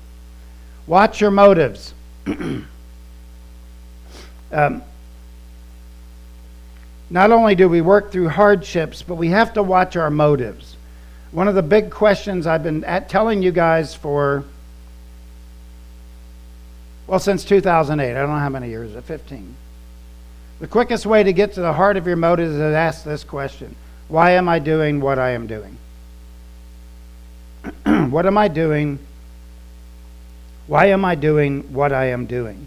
watch 0.86 1.20
your 1.20 1.30
motives. 1.30 1.94
um, 2.26 2.64
not 7.08 7.30
only 7.30 7.54
do 7.54 7.68
we 7.68 7.80
work 7.80 8.10
through 8.10 8.30
hardships, 8.30 9.02
but 9.02 9.14
we 9.14 9.28
have 9.28 9.54
to 9.54 9.62
watch 9.62 9.94
our 9.96 10.10
motives. 10.10 10.76
One 11.30 11.48
of 11.48 11.54
the 11.54 11.62
big 11.62 11.90
questions 11.90 12.46
I've 12.46 12.62
been 12.62 12.82
telling 13.08 13.42
you 13.42 13.52
guys 13.52 13.94
for 13.94 14.44
well, 17.06 17.18
since 17.20 17.44
2008. 17.44 18.10
I 18.10 18.14
don't 18.14 18.30
know 18.30 18.38
how 18.38 18.48
many 18.48 18.68
years, 18.68 18.92
15. 18.92 19.54
The 20.58 20.66
quickest 20.66 21.06
way 21.06 21.22
to 21.22 21.32
get 21.32 21.52
to 21.54 21.60
the 21.60 21.72
heart 21.72 21.96
of 21.96 22.06
your 22.06 22.16
motive 22.16 22.50
is 22.50 22.56
to 22.56 22.64
ask 22.64 23.04
this 23.04 23.24
question 23.24 23.76
Why 24.08 24.32
am 24.32 24.48
I 24.48 24.58
doing 24.58 25.00
what 25.00 25.18
I 25.18 25.30
am 25.30 25.46
doing? 25.46 25.76
what 28.10 28.26
am 28.26 28.38
I 28.38 28.48
doing? 28.48 28.98
Why 30.66 30.86
am 30.86 31.04
I 31.04 31.14
doing 31.14 31.72
what 31.72 31.92
I 31.92 32.06
am 32.06 32.26
doing? 32.26 32.66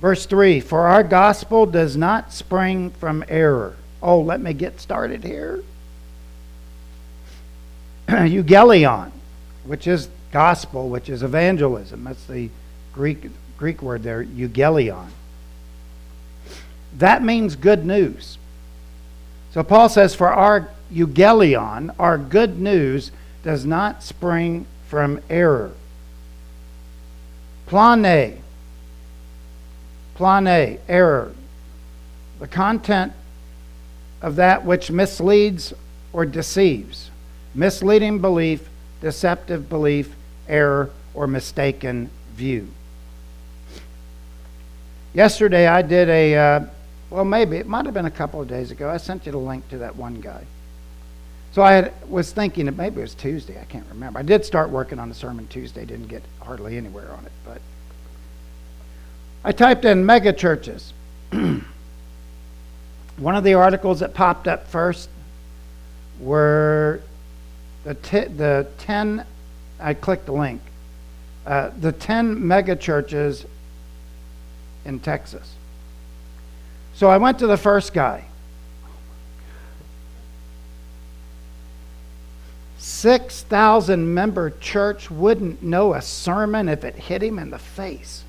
Verse 0.00 0.26
3 0.26 0.60
For 0.60 0.80
our 0.88 1.04
gospel 1.04 1.64
does 1.64 1.96
not 1.96 2.32
spring 2.32 2.90
from 2.90 3.24
error. 3.28 3.76
Oh, 4.02 4.20
let 4.20 4.40
me 4.40 4.52
get 4.52 4.80
started 4.80 5.22
here. 5.22 5.62
Eugelion, 8.08 9.12
which 9.64 9.86
is 9.86 10.08
gospel, 10.32 10.88
which 10.88 11.08
is 11.08 11.22
evangelism. 11.22 12.04
That's 12.04 12.24
the 12.24 12.50
Greek, 12.92 13.30
Greek 13.56 13.82
word 13.82 14.02
there, 14.02 14.24
eugelion. 14.24 15.08
That 16.98 17.22
means 17.22 17.56
good 17.56 17.86
news. 17.86 18.38
So 19.52 19.62
Paul 19.62 19.88
says, 19.88 20.14
for 20.14 20.28
our 20.28 20.68
eugelion, 20.92 21.94
our 21.98 22.18
good 22.18 22.58
news, 22.58 23.12
does 23.42 23.64
not 23.66 24.02
spring 24.02 24.66
from 24.88 25.20
error. 25.28 25.72
Plane. 27.66 28.42
Plane, 30.14 30.78
error. 30.88 31.34
The 32.40 32.48
content 32.48 33.12
of 34.20 34.36
that 34.36 34.64
which 34.64 34.90
misleads 34.90 35.72
or 36.12 36.24
deceives. 36.24 37.10
Misleading 37.54 38.20
belief, 38.20 38.68
deceptive 39.00 39.68
belief, 39.68 40.14
error, 40.48 40.90
or 41.14 41.26
mistaken 41.26 42.10
view. 42.34 42.68
Yesterday 45.14 45.66
I 45.66 45.82
did 45.82 46.08
a, 46.08 46.36
uh, 46.36 46.60
well, 47.10 47.24
maybe, 47.24 47.58
it 47.58 47.66
might 47.66 47.84
have 47.84 47.94
been 47.94 48.06
a 48.06 48.10
couple 48.10 48.40
of 48.40 48.48
days 48.48 48.70
ago. 48.70 48.88
I 48.88 48.96
sent 48.96 49.26
you 49.26 49.32
the 49.32 49.38
link 49.38 49.68
to 49.68 49.78
that 49.78 49.96
one 49.96 50.20
guy. 50.20 50.44
So 51.52 51.62
I 51.62 51.72
had, 51.72 51.92
was 52.08 52.32
thinking 52.32 52.64
that 52.66 52.76
maybe 52.76 53.00
it 53.00 53.02
was 53.02 53.14
Tuesday. 53.14 53.60
I 53.60 53.64
can't 53.64 53.86
remember. 53.90 54.18
I 54.18 54.22
did 54.22 54.44
start 54.44 54.70
working 54.70 54.98
on 54.98 55.10
the 55.10 55.14
sermon 55.14 55.46
Tuesday. 55.48 55.84
Didn't 55.84 56.08
get 56.08 56.22
hardly 56.40 56.78
anywhere 56.78 57.12
on 57.12 57.26
it, 57.26 57.32
but 57.44 57.60
I 59.44 59.52
typed 59.52 59.84
in 59.84 60.06
mega 60.06 60.32
churches. 60.32 60.94
One 61.30 61.64
of 63.36 63.44
the 63.44 63.52
articles 63.52 64.00
that 64.00 64.14
popped 64.14 64.48
up 64.48 64.66
first 64.66 65.10
were 66.18 67.02
the, 67.84 67.94
t- 67.94 68.24
the 68.24 68.66
10, 68.78 69.26
I 69.82 69.94
clicked 69.94 70.26
the 70.26 70.32
link, 70.32 70.60
uh, 71.46 71.70
the 71.78 71.92
10 71.92 72.46
mega 72.46 72.76
churches 72.76 73.44
in 74.84 75.00
Texas. 75.00 75.54
So 76.94 77.08
I 77.08 77.18
went 77.18 77.38
to 77.40 77.46
the 77.46 77.56
first 77.56 77.92
guy. 77.92 78.24
6,000 82.78 84.12
member 84.12 84.50
church 84.50 85.10
wouldn't 85.10 85.62
know 85.62 85.94
a 85.94 86.02
sermon 86.02 86.68
if 86.68 86.84
it 86.84 86.96
hit 86.96 87.22
him 87.22 87.38
in 87.38 87.50
the 87.50 87.58
face. 87.58 88.24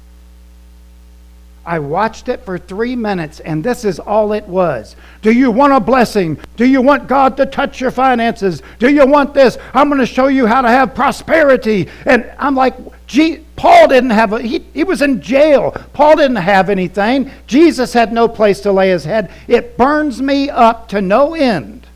I 1.65 1.79
watched 1.79 2.27
it 2.27 2.43
for 2.43 2.57
three 2.57 2.95
minutes, 2.95 3.39
and 3.39 3.63
this 3.63 3.85
is 3.85 3.97
all 3.97 4.33
it 4.33 4.45
was. 4.45 4.97
Do 5.21 5.31
you 5.31 5.49
want 5.49 5.71
a 5.71 5.79
blessing? 5.79 6.37
Do 6.57 6.65
you 6.65 6.81
want 6.81 7.07
God 7.07 7.37
to 7.37 7.45
touch 7.45 7.79
your 7.79 7.91
finances? 7.91 8.61
Do 8.79 8.89
you 8.89 9.05
want 9.05 9.33
this? 9.33 9.57
I'm 9.73 9.87
going 9.87 10.01
to 10.01 10.05
show 10.05 10.27
you 10.27 10.45
how 10.45 10.61
to 10.61 10.67
have 10.67 10.93
prosperity. 10.93 11.87
And 12.05 12.29
I'm 12.37 12.55
like, 12.55 12.75
gee, 13.07 13.45
Paul 13.55 13.87
didn't 13.87 14.09
have 14.09 14.33
a, 14.33 14.41
he, 14.41 14.59
he 14.73 14.83
was 14.83 15.01
in 15.01 15.21
jail. 15.21 15.71
Paul 15.93 16.17
didn't 16.17 16.35
have 16.35 16.69
anything. 16.69 17.31
Jesus 17.47 17.93
had 17.93 18.11
no 18.11 18.27
place 18.27 18.59
to 18.61 18.73
lay 18.73 18.89
his 18.89 19.05
head. 19.05 19.31
It 19.47 19.77
burns 19.77 20.21
me 20.21 20.49
up 20.49 20.89
to 20.89 21.01
no 21.01 21.33
end 21.33 21.87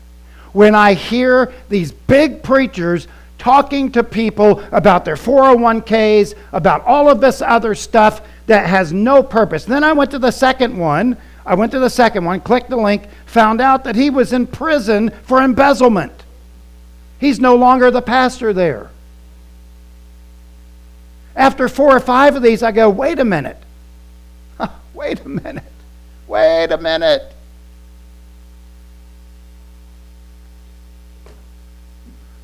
when 0.52 0.74
I 0.74 0.94
hear 0.94 1.52
these 1.68 1.92
big 1.92 2.42
preachers 2.42 3.06
talking 3.36 3.92
to 3.92 4.02
people 4.02 4.60
about 4.72 5.04
their 5.04 5.14
401ks, 5.14 6.34
about 6.52 6.84
all 6.84 7.10
of 7.10 7.20
this 7.20 7.42
other 7.42 7.74
stuff 7.74 8.22
that 8.48 8.66
has 8.66 8.92
no 8.92 9.22
purpose. 9.22 9.64
Then 9.64 9.84
I 9.84 9.92
went 9.92 10.10
to 10.10 10.18
the 10.18 10.32
second 10.32 10.76
one. 10.76 11.16
I 11.46 11.54
went 11.54 11.72
to 11.72 11.78
the 11.78 11.88
second 11.88 12.24
one, 12.24 12.40
clicked 12.40 12.68
the 12.70 12.76
link, 12.76 13.08
found 13.26 13.60
out 13.60 13.84
that 13.84 13.94
he 13.94 14.10
was 14.10 14.32
in 14.32 14.46
prison 14.46 15.10
for 15.22 15.40
embezzlement. 15.40 16.24
He's 17.20 17.40
no 17.40 17.56
longer 17.56 17.90
the 17.90 18.02
pastor 18.02 18.52
there. 18.52 18.90
After 21.36 21.68
four 21.68 21.94
or 21.94 22.00
five 22.00 22.36
of 22.36 22.42
these, 22.42 22.62
I 22.62 22.72
go, 22.72 22.90
wait 22.90 23.18
a 23.18 23.24
minute. 23.24 23.62
wait 24.94 25.20
a 25.24 25.28
minute. 25.28 25.62
Wait 26.26 26.72
a 26.72 26.78
minute. 26.78 27.32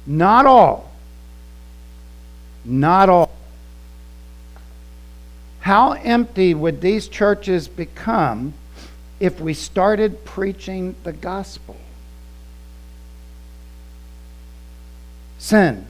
Not 0.07 0.47
all. 0.47 0.93
Not 2.65 3.09
all. 3.09 3.31
How 5.65 5.93
empty 5.93 6.53
would 6.53 6.83
these 6.83 7.09
churches 7.09 7.69
become 7.69 8.53
if 9.19 9.41
we 9.41 9.55
started 9.55 10.23
preaching 10.27 10.95
the 11.05 11.13
gospel? 11.15 11.79
Sin, 15.39 15.87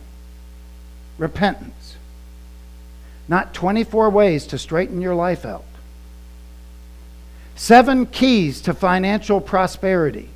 repentance, 1.18 1.96
not 3.26 3.52
24 3.52 4.10
ways 4.10 4.46
to 4.46 4.58
straighten 4.58 5.00
your 5.00 5.16
life 5.16 5.44
out, 5.44 5.64
seven 7.56 8.06
keys 8.06 8.60
to 8.60 8.74
financial 8.74 9.40
prosperity, 9.40 10.28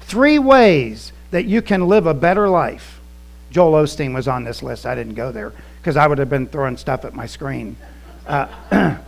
three 0.00 0.38
ways 0.38 1.12
that 1.32 1.44
you 1.44 1.60
can 1.60 1.86
live 1.86 2.06
a 2.06 2.14
better 2.14 2.48
life. 2.48 2.98
Joel 3.50 3.84
Osteen 3.84 4.14
was 4.14 4.26
on 4.26 4.44
this 4.44 4.62
list. 4.62 4.86
I 4.86 4.94
didn't 4.94 5.16
go 5.16 5.30
there 5.32 5.52
because 5.80 5.96
I 5.96 6.06
would 6.06 6.18
have 6.18 6.28
been 6.28 6.46
throwing 6.46 6.76
stuff 6.76 7.06
at 7.06 7.14
my 7.14 7.24
screen. 7.26 7.76
Uh, 8.26 8.46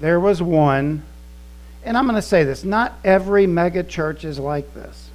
there 0.00 0.20
was 0.20 0.40
one, 0.40 1.02
and 1.84 1.98
I'm 1.98 2.04
going 2.04 2.14
to 2.14 2.22
say 2.22 2.44
this 2.44 2.62
not 2.62 2.92
every 3.04 3.48
mega 3.48 3.82
church 3.82 4.24
is 4.24 4.38
like 4.38 4.72
this. 4.74 5.10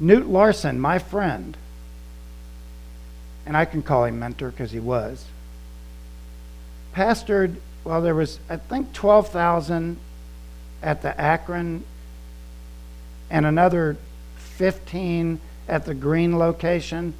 Knute 0.00 0.28
Larson, 0.28 0.80
my 0.80 0.98
friend, 0.98 1.56
and 3.46 3.56
I 3.56 3.64
can 3.64 3.82
call 3.82 4.04
him 4.04 4.18
mentor 4.18 4.50
because 4.50 4.72
he 4.72 4.80
was, 4.80 5.24
pastored, 6.94 7.56
well, 7.84 8.02
there 8.02 8.14
was, 8.14 8.40
I 8.48 8.56
think, 8.56 8.92
12,000 8.92 9.98
at 10.82 11.02
the 11.02 11.20
Akron 11.20 11.84
and 13.30 13.46
another 13.46 13.96
15 14.36 15.40
at 15.68 15.84
the 15.84 15.94
green 15.94 16.38
location, 16.38 17.14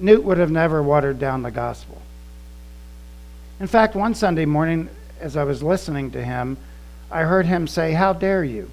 Knute 0.00 0.22
would 0.22 0.38
have 0.38 0.50
never 0.50 0.82
watered 0.82 1.18
down 1.18 1.42
the 1.42 1.50
gospel. 1.50 2.00
In 3.60 3.66
fact, 3.66 3.96
one 3.96 4.14
Sunday 4.14 4.44
morning, 4.44 4.88
as 5.20 5.36
I 5.36 5.44
was 5.44 5.62
listening 5.62 6.12
to 6.12 6.22
him, 6.22 6.56
I 7.10 7.22
heard 7.22 7.46
him 7.46 7.66
say, 7.66 7.92
How 7.92 8.12
dare 8.12 8.44
you? 8.44 8.70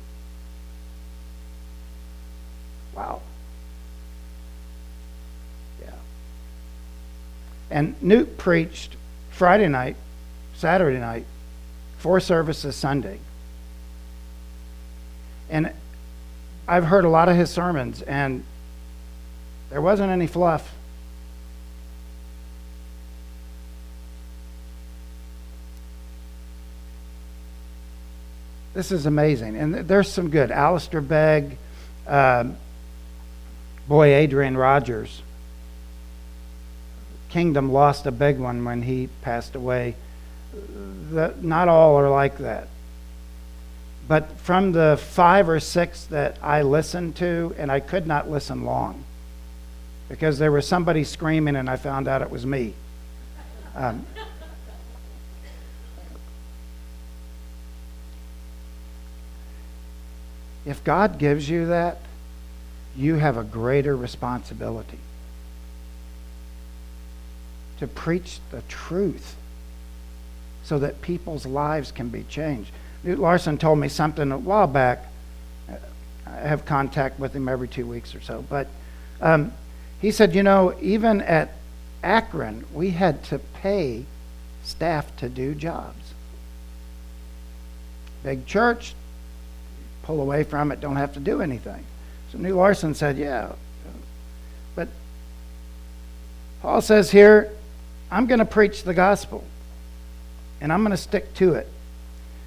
Wow. 2.93 3.21
Yeah. 5.81 5.89
And 7.71 7.99
Knute 7.99 8.37
preached 8.37 8.95
Friday 9.31 9.67
night, 9.67 9.95
Saturday 10.53 10.99
night, 10.99 11.25
four 11.97 12.19
services 12.19 12.75
Sunday. 12.75 13.19
And 15.49 15.71
I've 16.67 16.85
heard 16.85 17.05
a 17.05 17.09
lot 17.09 17.29
of 17.29 17.35
his 17.35 17.49
sermons, 17.49 18.01
and 18.01 18.43
there 19.69 19.81
wasn't 19.81 20.11
any 20.11 20.27
fluff. 20.27 20.71
This 28.73 28.91
is 28.91 29.05
amazing. 29.05 29.55
And 29.55 29.73
there's 29.73 30.11
some 30.11 30.29
good. 30.29 30.51
Alistair 30.51 30.99
Begg, 30.99 31.57
um, 32.07 32.57
boy, 33.87 34.13
Adrian 34.13 34.57
Rogers. 34.57 35.21
Kingdom 37.29 37.71
lost 37.71 38.05
a 38.05 38.11
big 38.11 38.37
one 38.37 38.65
when 38.65 38.81
he 38.81 39.07
passed 39.21 39.55
away. 39.55 39.95
The, 41.09 41.33
not 41.41 41.69
all 41.69 41.95
are 41.95 42.09
like 42.09 42.37
that. 42.39 42.67
But 44.07 44.31
from 44.37 44.71
the 44.71 44.99
five 45.01 45.49
or 45.49 45.59
six 45.59 46.05
that 46.05 46.37
I 46.41 46.61
listened 46.61 47.15
to, 47.17 47.55
and 47.57 47.71
I 47.71 47.79
could 47.79 48.05
not 48.05 48.29
listen 48.29 48.63
long 48.63 49.03
because 50.09 50.37
there 50.37 50.51
was 50.51 50.67
somebody 50.67 51.03
screaming 51.03 51.55
and 51.55 51.69
I 51.69 51.77
found 51.77 52.07
out 52.07 52.21
it 52.21 52.29
was 52.29 52.45
me. 52.45 52.73
Um, 53.75 54.05
if 60.65 60.83
God 60.83 61.17
gives 61.17 61.49
you 61.49 61.65
that, 61.67 61.97
you 62.95 63.15
have 63.15 63.37
a 63.37 63.43
greater 63.43 63.95
responsibility 63.95 64.99
to 67.79 67.87
preach 67.87 68.39
the 68.51 68.61
truth 68.69 69.35
so 70.63 70.79
that 70.79 71.01
people's 71.01 71.45
lives 71.45 71.91
can 71.91 72.09
be 72.09 72.23
changed. 72.23 72.71
Knute 73.05 73.19
Larson 73.19 73.57
told 73.57 73.77
me 73.77 73.87
something 73.87 74.31
a 74.31 74.37
while 74.37 74.65
back. 74.65 75.05
I 76.25 76.31
have 76.31 76.65
contact 76.65 77.19
with 77.19 77.35
him 77.35 77.47
every 77.47 77.67
two 77.67 77.85
weeks 77.85 78.15
or 78.15 78.21
so. 78.21 78.43
But 78.49 78.67
um, 79.21 79.53
he 80.01 80.09
said, 80.09 80.33
you 80.33 80.41
know, 80.41 80.75
even 80.81 81.21
at 81.21 81.51
Akron, 82.03 82.65
we 82.73 82.89
had 82.91 83.23
to 83.25 83.37
pay 83.37 84.05
staff 84.63 85.15
to 85.17 85.29
do 85.29 85.53
jobs. 85.53 86.13
Big 88.23 88.47
church, 88.47 88.95
pull 90.01 90.19
away 90.19 90.43
from 90.43 90.71
it, 90.71 90.81
don't 90.81 90.95
have 90.95 91.13
to 91.13 91.19
do 91.19 91.41
anything. 91.41 91.85
So 92.31 92.39
Knute 92.39 92.55
Larson 92.55 92.95
said, 92.95 93.17
yeah. 93.17 93.51
But 94.75 94.87
Paul 96.63 96.81
says 96.81 97.11
here, 97.11 97.51
I'm 98.09 98.25
going 98.25 98.39
to 98.39 98.45
preach 98.45 98.81
the 98.81 98.95
gospel, 98.95 99.43
and 100.59 100.73
I'm 100.73 100.81
going 100.81 100.91
to 100.91 100.97
stick 100.97 101.35
to 101.35 101.53
it. 101.53 101.69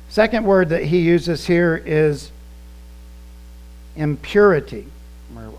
Second 0.09 0.45
word 0.45 0.71
that 0.71 0.85
he 0.85 1.01
uses 1.01 1.47
here 1.47 1.83
is 1.85 2.31
impurity. 3.97 4.87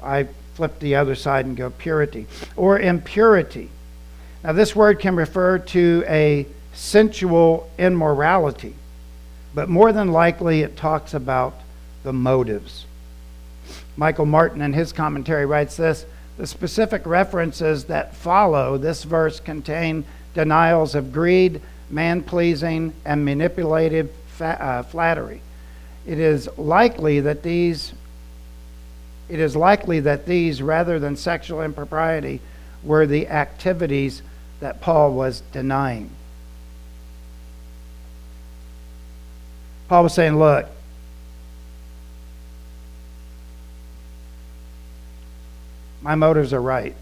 I 0.04 0.28
flip 0.56 0.80
the 0.80 0.96
other 0.96 1.16
side 1.16 1.46
and 1.46 1.56
go 1.56 1.70
purity. 1.70 2.26
Or 2.56 2.80
impurity. 2.80 3.70
Now, 4.44 4.54
this 4.54 4.76
word 4.76 5.00
can 5.00 5.16
refer 5.16 5.60
to 5.60 6.04
a 6.08 6.48
sensual 6.74 7.70
immorality, 7.78 8.76
but 9.54 9.70
more 9.70 9.92
than 9.92 10.12
likely 10.12 10.62
it 10.62 10.78
talks 10.78 11.14
about 11.14 11.54
the 12.04 12.14
motives. 12.14 12.86
Michael 13.98 14.26
Martin, 14.26 14.62
in 14.62 14.74
his 14.74 14.94
commentary, 14.94 15.46
writes 15.46 15.76
this 15.76 16.06
The 16.38 16.48
specific 16.48 17.06
references 17.06 17.86
that 17.86 18.16
follow 18.16 18.78
this 18.78 19.04
verse 19.04 19.40
contain 19.40 20.06
denials 20.34 20.96
of 20.96 21.12
greed, 21.12 21.62
man 21.90 22.24
pleasing, 22.24 22.94
and 23.04 23.26
manipulative 23.26 24.10
fa- 24.40 24.62
uh, 24.62 24.84
flattery. 24.84 25.42
It 26.08 26.18
is 26.18 26.50
likely 26.58 27.20
that 27.20 27.44
these 27.44 27.94
it 29.30 29.40
is 29.40 29.56
likely 29.56 30.00
that 30.00 30.26
these, 30.26 30.60
rather 30.60 30.98
than 30.98 31.16
sexual 31.16 31.62
impropriety, 31.62 32.42
were 32.84 33.06
the 33.06 33.28
activities 33.28 34.24
that 34.60 34.82
Paul 34.82 35.14
was 35.14 35.42
denying. 35.52 36.10
Paul 39.88 40.04
was 40.04 40.16
saying, 40.16 40.40
Look, 40.40 40.66
my 46.02 46.16
motives 46.16 46.52
are 46.52 46.62
right. 46.62 46.96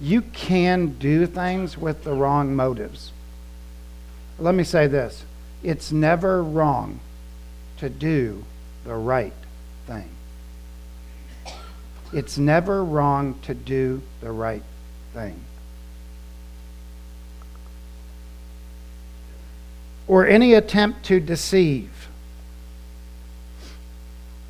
You 0.00 0.22
can 0.22 0.98
do 0.98 1.26
things 1.26 1.76
with 1.76 2.04
the 2.04 2.12
wrong 2.12 2.54
motives. 2.54 3.12
Let 4.38 4.54
me 4.54 4.64
say 4.64 4.86
this 4.86 5.24
it's 5.62 5.92
never 5.92 6.42
wrong 6.42 7.00
to 7.78 7.88
do 7.88 8.44
the 8.84 8.94
right 8.94 9.32
thing. 9.86 10.08
It's 12.12 12.36
never 12.36 12.84
wrong 12.84 13.38
to 13.42 13.54
do 13.54 14.02
the 14.20 14.30
right 14.30 14.62
thing. 15.14 15.40
Or 20.06 20.26
any 20.26 20.54
attempt 20.54 21.04
to 21.06 21.20
deceive. 21.20 22.08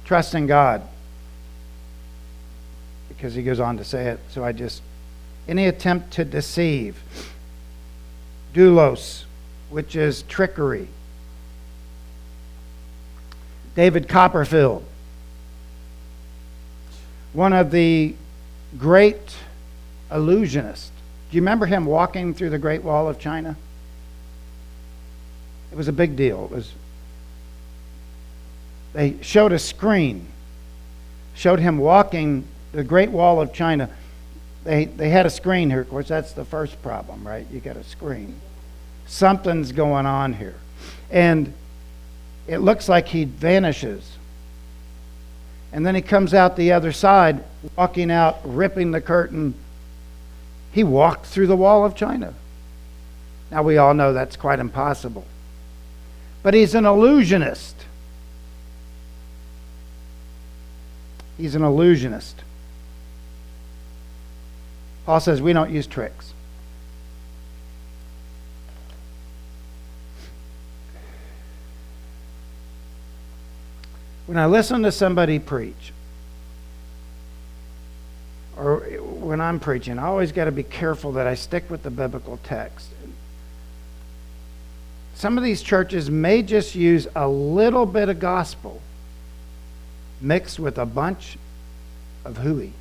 Trust 0.05 0.35
in 0.35 0.47
God 0.47 0.83
because 3.09 3.35
he 3.35 3.43
goes 3.45 3.61
on 3.61 3.77
to 3.77 3.85
say 3.85 4.07
it. 4.07 4.19
So 4.31 4.43
I 4.43 4.51
just, 4.51 4.83
any 5.47 5.69
attempt 5.69 6.11
to 6.15 6.25
deceive, 6.25 7.01
dolos, 8.53 9.25
which 9.71 9.95
is 9.95 10.23
trickery. 10.25 10.89
David 13.75 14.09
Copperfield, 14.09 14.85
one 17.33 17.53
of 17.53 17.71
the 17.71 18.15
great 18.79 19.37
illusionists. 20.11 20.91
Do 21.31 21.37
you 21.37 21.41
remember 21.41 21.67
him 21.67 21.87
walking 21.87 22.35
through 22.35 22.51
the 22.51 22.59
Great 22.59 22.83
Wall 22.83 23.09
of 23.09 23.19
China? 23.19 23.57
It 25.71 25.77
was 25.77 25.89
a 25.89 25.93
big 25.93 26.17
deal. 26.17 26.45
It 26.45 26.51
was 26.51 26.73
they 28.93 29.17
showed 29.23 29.53
a 29.53 29.59
screen, 29.59 30.27
showed 31.35 31.59
him 31.59 31.79
walking 31.79 32.47
the 32.73 32.85
Great 32.85 33.11
Wall 33.11 33.41
of 33.41 33.53
China, 33.53 33.89
they, 34.65 34.87
they 34.87 35.11
had 35.11 35.27
a 35.27 35.31
screen 35.31 35.71
here. 35.71 35.81
Of 35.81 35.91
course, 35.91 36.09
that's 36.09 36.33
the 36.33 36.45
first 36.45 36.81
problem, 36.83 37.27
right? 37.27 37.47
You 37.51 37.61
got 37.61 37.77
a 37.77 37.85
screen. 37.85 38.35
Something's 39.07 39.73
going 39.73 40.07
on 40.07 40.35
here. 40.35 40.55
And 41.11 41.53
it 42.47 42.59
looks 42.59 42.89
like 42.89 43.09
he 43.09 43.25
vanishes. 43.25 44.17
And 45.73 45.87
then 45.87 45.95
he 45.95 46.03
comes 46.03 46.35
out 46.35 46.57
the 46.57 46.73
other 46.73 46.93
side, 46.93 47.43
walking 47.77 48.11
out, 48.11 48.41
ripping 48.45 48.91
the 48.91 49.01
curtain. 49.01 49.55
He 50.73 50.85
walked 50.85 51.27
through 51.27 51.47
the 51.47 51.57
wall 51.57 51.85
of 51.85 51.97
China. 51.97 52.35
Now, 53.51 53.63
we 53.63 53.79
all 53.79 53.95
know 53.95 54.13
that's 54.13 54.37
quite 54.37 54.59
impossible. 54.59 55.25
But 56.43 56.55
he's 56.55 56.75
an 56.75 56.85
illusionist. 56.85 57.77
He's 61.37 61.55
an 61.55 61.63
illusionist. 61.63 62.43
Paul 65.07 65.21
says 65.21 65.43
we 65.43 65.53
don't 65.53 65.71
use 65.71 65.87
tricks. 65.87 66.32
When 74.33 74.39
I 74.39 74.47
listen 74.47 74.83
to 74.85 74.93
somebody 74.93 75.39
preach, 75.39 75.93
or 78.57 78.79
when 78.79 79.43
I'm 79.43 79.61
preaching, 79.61 79.99
I 79.99 80.05
always 80.05 80.33
got 80.33 80.47
to 80.47 80.51
be 80.51 80.63
careful 80.63 81.13
that 81.13 81.27
I 81.27 81.35
stick 81.35 81.69
with 81.69 81.83
the 81.83 81.91
biblical 81.91 82.39
text. 82.43 82.89
Some 85.15 85.37
of 85.37 85.45
these 85.45 85.61
churches 85.61 86.11
may 86.11 86.43
just 86.43 86.75
use 86.75 87.07
a 87.15 87.29
little 87.29 87.85
bit 87.85 88.09
of 88.09 88.21
gospel 88.21 88.81
mixed 90.19 90.59
with 90.59 90.79
a 90.79 90.87
bunch 90.87 91.37
of 92.25 92.39
hooey 92.39 92.73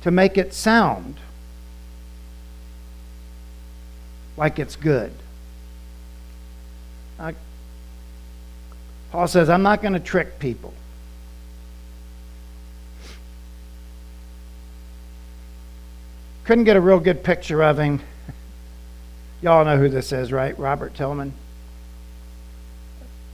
to 0.00 0.10
make 0.10 0.38
it 0.38 0.54
sound 0.54 1.16
like 4.38 4.58
it's 4.58 4.76
good. 4.76 5.12
Paul 9.10 9.26
says, 9.26 9.50
I'm 9.50 9.62
not 9.62 9.82
going 9.82 9.94
to 9.94 10.00
trick 10.00 10.38
people. 10.38 10.72
Couldn't 16.44 16.64
get 16.64 16.76
a 16.76 16.80
real 16.80 17.00
good 17.00 17.22
picture 17.22 17.62
of 17.62 17.78
him. 17.78 18.00
Y'all 19.42 19.64
know 19.64 19.78
who 19.78 19.88
this 19.88 20.12
is, 20.12 20.32
right? 20.32 20.58
Robert 20.58 20.94
Tilton. 20.94 21.32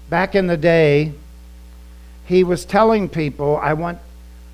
Back 0.08 0.34
in 0.34 0.46
the 0.46 0.56
day, 0.56 1.12
he 2.26 2.44
was 2.44 2.64
telling 2.64 3.08
people, 3.08 3.56
I 3.56 3.72
want, 3.72 3.98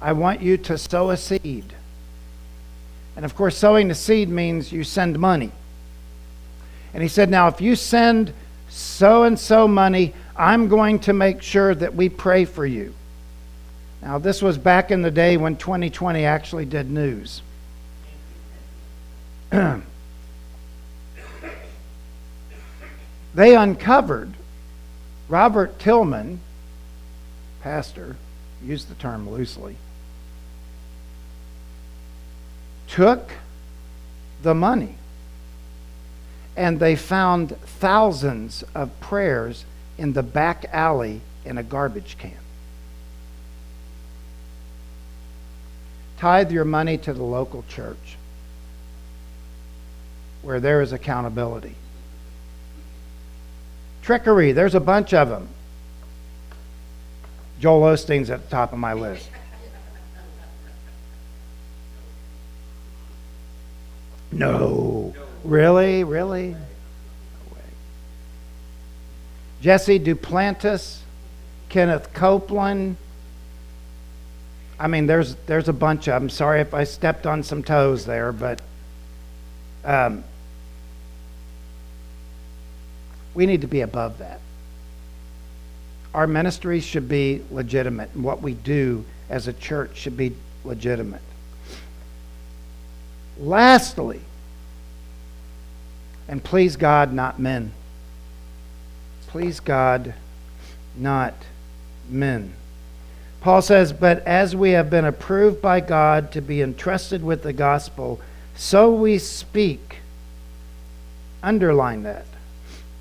I 0.01 0.13
want 0.13 0.43
you 0.43 0.57
to 0.59 0.79
sow 0.79 1.11
a 1.11 1.17
seed. 1.17 1.75
And 3.17 3.25
of 3.25 3.35
course, 3.35 3.57
sowing 3.57 3.89
the 3.89 3.95
seed 3.95 4.29
means 4.29 4.73
you 4.73 4.85
send 4.85 5.19
money. 5.19 5.53
And 6.95 7.03
he 7.03 7.09
said, 7.09 7.31
Now, 7.31 7.49
if 7.49 7.61
you 7.61 7.77
send 7.77 8.33
so 8.69 9.25
and 9.25 9.39
so 9.39 9.69
money, 9.69 10.15
I'm 10.37 10.69
going 10.69 11.01
to 11.01 11.13
make 11.13 11.43
sure 11.43 11.75
that 11.75 11.95
we 11.95 12.09
pray 12.09 12.45
for 12.45 12.65
you. 12.65 12.95
Now, 14.01 14.19
this 14.19 14.41
was 14.43 14.59
back 14.59 14.91
in 14.91 15.03
the 15.03 15.11
day 15.11 15.37
when 15.37 15.57
2020 15.57 16.25
actually 16.25 16.65
did 16.65 16.91
news. 16.91 17.43
they 23.35 23.55
uncovered 23.55 24.33
Robert 25.29 25.79
Tilton, 25.79 26.41
pastor, 27.63 28.17
used 28.63 28.89
the 28.89 28.95
term 28.95 29.31
loosely 29.31 29.77
took 32.93 33.33
the 34.43 34.55
money 34.55 34.95
and 36.55 36.79
they 36.79 36.95
found 36.95 37.57
thousands 37.61 38.63
of 38.75 39.01
prayers 39.01 39.65
in 39.99 40.13
the 40.13 40.23
back 40.23 40.67
alley 40.73 41.21
in 41.45 41.59
a 41.59 41.63
garbage 41.63 42.17
can. 42.19 42.37
Tithe 46.19 46.53
your 46.53 46.65
money 46.65 46.99
to 46.99 47.13
the 47.13 47.23
local 47.23 47.65
church 47.69 48.17
where 50.43 50.61
there 50.61 50.83
is 50.83 50.93
accountability. 50.93 51.75
Trickery, 54.03 54.53
there's 54.53 54.75
a 54.75 54.81
bunch 54.81 55.15
of 55.15 55.29
them. 55.29 55.49
Joel 57.61 57.93
Osteen's 57.93 58.29
at 58.31 58.43
the 58.43 58.51
top 58.51 58.73
of 58.73 58.79
my 58.79 58.93
list. 58.93 59.29
No. 64.33 65.15
Really? 65.45 66.03
Really? 66.03 66.57
Jesse 69.63 70.01
Duplantis, 70.01 70.99
Kenneth 71.69 72.13
Copeland. 72.13 72.97
I 74.77 74.89
mean, 74.89 75.07
there's 75.07 75.37
there's 75.47 75.69
a 75.69 75.73
bunch 75.73 76.09
of 76.09 76.21
them. 76.21 76.29
Sorry 76.29 76.61
if 76.61 76.75
I 76.75 76.83
stepped 76.83 77.27
on 77.29 77.45
some 77.45 77.63
toes 77.63 78.05
there, 78.05 78.33
but 78.33 78.61
um, 79.85 80.25
we 83.35 83.47
need 83.47 83.61
to 83.61 83.69
be 83.69 83.83
above 83.83 84.19
that. 84.19 84.41
Our 86.13 86.27
ministry 86.27 86.81
should 86.81 87.09
be 87.09 87.43
legitimate, 87.53 88.11
and 88.15 88.25
what 88.25 88.43
we 88.43 88.55
do 88.55 89.05
as 89.31 89.47
a 89.47 89.53
church 89.53 89.97
should 89.97 90.17
be 90.17 90.35
legitimate. 90.65 91.23
Lastly, 93.39 94.23
and 96.27 96.43
please 96.43 96.75
God, 96.75 97.13
not 97.13 97.39
men. 97.39 97.71
Please 99.33 99.61
God, 99.61 100.13
not 100.95 101.33
men. 102.07 102.53
Paul 103.41 103.63
says, 103.63 103.91
But 103.91 104.19
as 104.27 104.55
we 104.55 104.73
have 104.73 104.91
been 104.91 105.07
approved 105.07 105.63
by 105.63 105.81
God 105.81 106.31
to 106.33 106.43
be 106.43 106.61
entrusted 106.61 107.25
with 107.25 107.43
the 107.43 107.55
gospel, 107.55 108.21
so 108.55 108.93
we 108.93 109.17
speak. 109.17 110.01
Underline 111.43 112.03
that. 112.03 112.27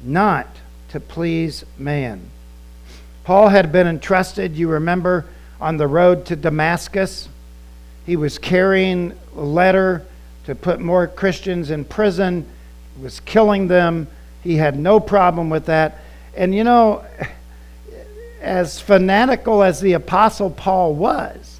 Not 0.01 0.47
to 0.91 1.01
please 1.01 1.65
man. 1.77 2.29
Paul 3.25 3.49
had 3.49 3.73
been 3.73 3.85
entrusted, 3.85 4.55
you 4.55 4.69
remember, 4.69 5.25
on 5.59 5.75
the 5.75 5.87
road 5.87 6.25
to 6.27 6.37
Damascus. 6.37 7.27
He 8.05 8.15
was 8.15 8.37
carrying 8.37 9.11
a 9.35 9.41
letter 9.41 10.05
to 10.45 10.55
put 10.55 10.79
more 10.79 11.07
Christians 11.07 11.71
in 11.71 11.83
prison, 11.83 12.45
he 12.95 13.03
was 13.03 13.19
killing 13.19 13.67
them. 13.67 14.07
He 14.41 14.55
had 14.55 14.79
no 14.79 15.01
problem 15.01 15.49
with 15.49 15.65
that. 15.65 15.97
And 16.35 16.55
you 16.55 16.63
know, 16.63 17.03
as 18.41 18.79
fanatical 18.79 19.63
as 19.63 19.81
the 19.81 19.93
Apostle 19.93 20.49
Paul 20.49 20.95
was, 20.95 21.59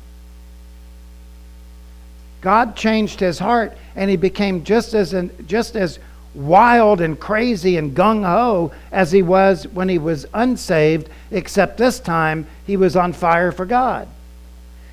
God 2.42 2.76
changed 2.76 3.20
his 3.20 3.40
heart 3.40 3.78
and 3.96 4.10
he 4.10 4.18
became 4.18 4.64
just 4.64 4.94
as, 4.94 5.14
just 5.46 5.76
as 5.76 6.00
wild 6.34 7.02
and 7.02 7.20
crazy 7.20 7.78
and 7.78 7.96
gung 7.96 8.24
ho 8.24 8.72
as 8.92 9.12
he 9.12 9.22
was 9.22 9.68
when 9.68 9.90
he 9.90 9.98
was 9.98 10.26
unsaved, 10.34 11.10
except 11.30 11.78
this 11.78 12.00
time 12.00 12.48
he 12.66 12.78
was 12.78 12.96
on 12.96 13.14
fire 13.14 13.52
for 13.52 13.66
God. 13.66 14.08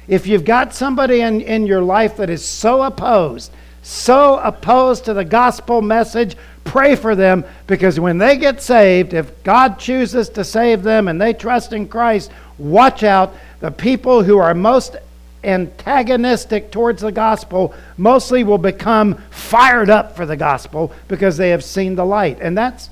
If 0.09 0.27
you've 0.27 0.45
got 0.45 0.75
somebody 0.75 1.21
in, 1.21 1.41
in 1.41 1.67
your 1.67 1.83
life 1.83 2.17
that 2.17 2.31
is 2.31 2.45
so 2.45 2.83
opposed, 2.83 3.53
so 3.83 4.39
opposed 4.39 5.05
to 5.05 5.15
the 5.15 5.25
gospel 5.25 5.81
message, 5.81 6.37
pray 6.69 6.95
for 6.95 7.17
them 7.17 7.45
because 7.67 7.99
when 7.99 8.19
they 8.19 8.37
get 8.37 8.63
saved, 8.63 9.15
if 9.15 9.43
God 9.43 9.79
chooses 9.79 10.29
to 10.31 10.45
save 10.45 10.83
them 10.83 11.09
and 11.09 11.21
they 11.21 11.33
trust 11.33 11.73
in 11.73 11.89
Christ, 11.89 12.31
watch 12.59 13.03
out. 13.03 13.35
The 13.61 13.71
people 13.71 14.23
who 14.23 14.39
are 14.39 14.55
most 14.55 14.97
antagonistic 15.43 16.71
towards 16.71 17.03
the 17.03 17.13
gospel 17.13 17.75
mostly 17.97 18.45
will 18.45 18.59
become 18.59 19.15
fired 19.31 19.91
up 19.91 20.15
for 20.17 20.27
the 20.27 20.37
gospel 20.37 20.93
because 21.09 21.37
they 21.37 21.51
have 21.51 21.65
seen 21.65 21.95
the 21.95 22.05
light. 22.05 22.39
And 22.41 22.57
that's 22.57 22.91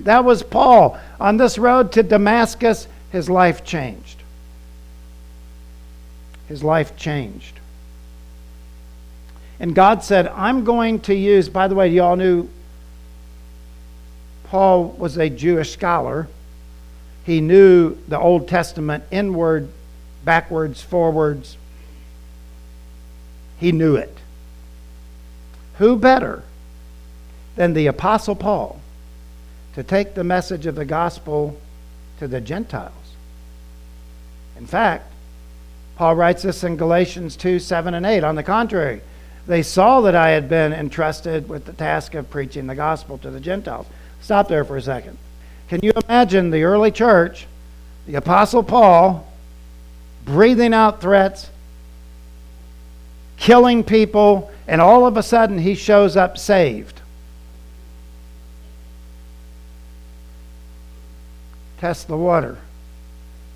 that 0.00 0.24
was 0.24 0.42
Paul. 0.42 0.98
On 1.18 1.36
this 1.36 1.58
road 1.58 1.92
to 1.92 2.02
Damascus, 2.02 2.86
his 3.10 3.28
life 3.28 3.64
changed. 3.64 4.22
His 6.48 6.62
life 6.62 6.96
changed. 6.96 7.60
And 9.58 9.74
God 9.74 10.02
said, 10.02 10.28
I'm 10.28 10.64
going 10.64 11.00
to 11.00 11.14
use, 11.14 11.48
by 11.48 11.68
the 11.68 11.74
way, 11.74 11.88
you 11.88 12.02
all 12.02 12.16
knew 12.16 12.48
Paul 14.50 14.88
was 14.98 15.16
a 15.16 15.30
Jewish 15.30 15.72
scholar. 15.72 16.26
He 17.24 17.40
knew 17.40 17.96
the 18.08 18.18
Old 18.18 18.48
Testament 18.48 19.04
inward, 19.12 19.68
backwards, 20.24 20.82
forwards, 20.82 21.56
he 23.60 23.70
knew 23.70 23.94
it. 23.94 24.18
Who 25.78 25.96
better 25.96 26.42
than 27.54 27.74
the 27.74 27.86
Apostle 27.86 28.34
Paul 28.34 28.80
to 29.74 29.84
take 29.84 30.14
the 30.14 30.24
message 30.24 30.66
of 30.66 30.74
the 30.74 30.84
gospel 30.84 31.56
to 32.18 32.26
the 32.26 32.40
Gentiles? 32.40 32.92
In 34.58 34.66
fact, 34.66 35.12
Paul 35.94 36.16
writes 36.16 36.42
this 36.42 36.64
in 36.64 36.76
Galatians 36.76 37.36
2 37.36 37.60
7 37.60 37.94
and 37.94 38.04
8. 38.04 38.24
On 38.24 38.34
the 38.34 38.42
contrary, 38.42 39.00
they 39.46 39.62
saw 39.62 40.00
that 40.00 40.16
I 40.16 40.30
had 40.30 40.48
been 40.48 40.72
entrusted 40.72 41.48
with 41.48 41.66
the 41.66 41.72
task 41.72 42.14
of 42.14 42.30
preaching 42.30 42.66
the 42.66 42.74
gospel 42.74 43.16
to 43.18 43.30
the 43.30 43.40
Gentiles. 43.40 43.86
Stop 44.20 44.48
there 44.48 44.64
for 44.64 44.76
a 44.76 44.82
second. 44.82 45.18
Can 45.68 45.80
you 45.82 45.92
imagine 46.08 46.50
the 46.50 46.64
early 46.64 46.90
church, 46.90 47.46
the 48.06 48.16
Apostle 48.16 48.62
Paul, 48.62 49.26
breathing 50.24 50.74
out 50.74 51.00
threats, 51.00 51.50
killing 53.36 53.82
people, 53.82 54.50
and 54.68 54.80
all 54.80 55.06
of 55.06 55.16
a 55.16 55.22
sudden 55.22 55.58
he 55.58 55.74
shows 55.74 56.16
up 56.16 56.38
saved. 56.38 57.00
Test 61.78 62.06
the 62.06 62.16
water 62.16 62.58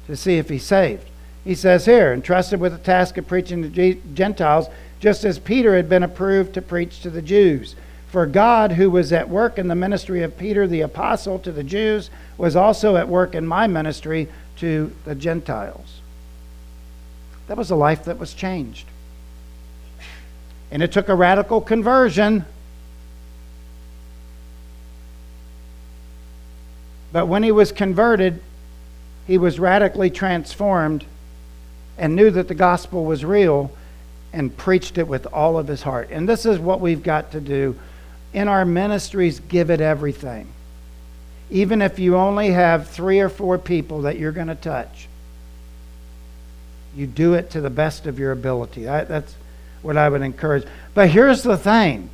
to 0.06 0.16
see 0.16 0.38
if 0.38 0.48
he's 0.48 0.64
saved. 0.64 1.06
He 1.44 1.54
says 1.54 1.84
here, 1.84 2.12
entrusted 2.12 2.58
with 2.58 2.72
the 2.72 2.78
task 2.78 3.18
of 3.18 3.28
preaching 3.28 3.70
to 3.70 3.94
Gentiles, 4.14 4.68
just 4.98 5.24
as 5.24 5.38
Peter 5.38 5.76
had 5.76 5.90
been 5.90 6.02
approved 6.02 6.54
to 6.54 6.62
preach 6.62 7.00
to 7.02 7.10
the 7.10 7.20
Jews. 7.20 7.76
For 8.14 8.26
God, 8.26 8.70
who 8.70 8.92
was 8.92 9.12
at 9.12 9.28
work 9.28 9.58
in 9.58 9.66
the 9.66 9.74
ministry 9.74 10.22
of 10.22 10.38
Peter 10.38 10.68
the 10.68 10.82
apostle 10.82 11.40
to 11.40 11.50
the 11.50 11.64
Jews, 11.64 12.10
was 12.38 12.54
also 12.54 12.96
at 12.96 13.08
work 13.08 13.34
in 13.34 13.44
my 13.44 13.66
ministry 13.66 14.28
to 14.58 14.94
the 15.04 15.16
Gentiles. 15.16 16.00
That 17.48 17.56
was 17.56 17.72
a 17.72 17.74
life 17.74 18.04
that 18.04 18.20
was 18.20 18.32
changed. 18.32 18.86
And 20.70 20.80
it 20.80 20.92
took 20.92 21.08
a 21.08 21.14
radical 21.16 21.60
conversion. 21.60 22.44
But 27.10 27.26
when 27.26 27.42
he 27.42 27.50
was 27.50 27.72
converted, 27.72 28.40
he 29.26 29.38
was 29.38 29.58
radically 29.58 30.10
transformed 30.10 31.04
and 31.98 32.14
knew 32.14 32.30
that 32.30 32.46
the 32.46 32.54
gospel 32.54 33.04
was 33.04 33.24
real 33.24 33.72
and 34.32 34.56
preached 34.56 34.98
it 34.98 35.08
with 35.08 35.26
all 35.32 35.58
of 35.58 35.66
his 35.66 35.82
heart. 35.82 36.10
And 36.12 36.28
this 36.28 36.46
is 36.46 36.60
what 36.60 36.80
we've 36.80 37.02
got 37.02 37.32
to 37.32 37.40
do 37.40 37.76
in 38.34 38.48
our 38.48 38.64
ministries 38.64 39.40
give 39.40 39.70
it 39.70 39.80
everything. 39.80 40.48
Even 41.50 41.80
if 41.80 41.98
you 41.98 42.16
only 42.16 42.50
have 42.50 42.88
three 42.88 43.20
or 43.20 43.28
four 43.28 43.56
people 43.58 44.02
that 44.02 44.18
you're 44.18 44.32
going 44.32 44.48
to 44.48 44.54
touch, 44.54 45.08
you 46.96 47.06
do 47.06 47.34
it 47.34 47.50
to 47.50 47.60
the 47.60 47.70
best 47.70 48.06
of 48.06 48.18
your 48.18 48.32
ability. 48.32 48.84
that's 48.84 49.34
what 49.82 49.96
I 49.96 50.08
would 50.08 50.22
encourage. 50.22 50.66
But 50.94 51.10
here's 51.10 51.42
the 51.42 51.56
thing 51.56 52.10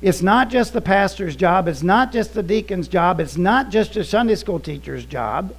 it's 0.00 0.22
not 0.22 0.50
just 0.50 0.72
the 0.72 0.80
pastor's 0.80 1.34
job, 1.34 1.68
it's 1.68 1.82
not 1.82 2.12
just 2.12 2.34
the 2.34 2.42
deacon's 2.42 2.86
job, 2.86 3.18
it's 3.18 3.36
not 3.36 3.70
just 3.70 3.96
a 3.96 4.04
Sunday 4.04 4.34
school 4.36 4.60
teacher's 4.60 5.04
job 5.04 5.54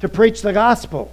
to 0.00 0.08
preach 0.08 0.42
the 0.42 0.52
gospel. 0.52 1.10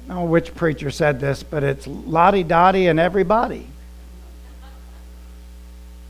know 0.11 0.25
which 0.25 0.53
preacher 0.55 0.91
said 0.91 1.19
this, 1.19 1.43
but 1.43 1.63
it's 1.63 1.87
Lottie 1.87 2.43
Dottie 2.43 2.87
and 2.87 2.99
everybody. 2.99 3.67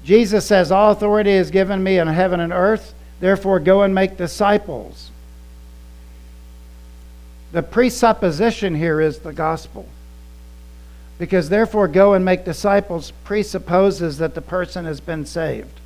Jesus 0.04 0.46
says, 0.46 0.72
All 0.72 0.92
authority 0.92 1.32
is 1.32 1.52
given 1.52 1.84
me 1.84 2.00
in 2.00 2.08
heaven 2.08 2.40
and 2.40 2.52
earth, 2.52 2.94
therefore 3.20 3.60
go 3.60 3.84
and 3.84 3.94
make 3.96 4.18
disciples 4.18 5.12
the 7.52 7.64
presupposition 7.64 8.76
here 8.76 9.02
is 9.02 9.20
the 9.20 9.34
gospel. 9.34 9.88
Because 11.20 11.50
therefore, 11.50 11.88
go 11.88 12.14
and 12.14 12.26
make 12.26 12.46
disciples 12.46 13.12
presupposes 13.24 14.18
that 14.18 14.34
the 14.34 14.42
person 14.42 14.86
has 14.86 15.00
been 15.00 15.26
saved. 15.26 15.80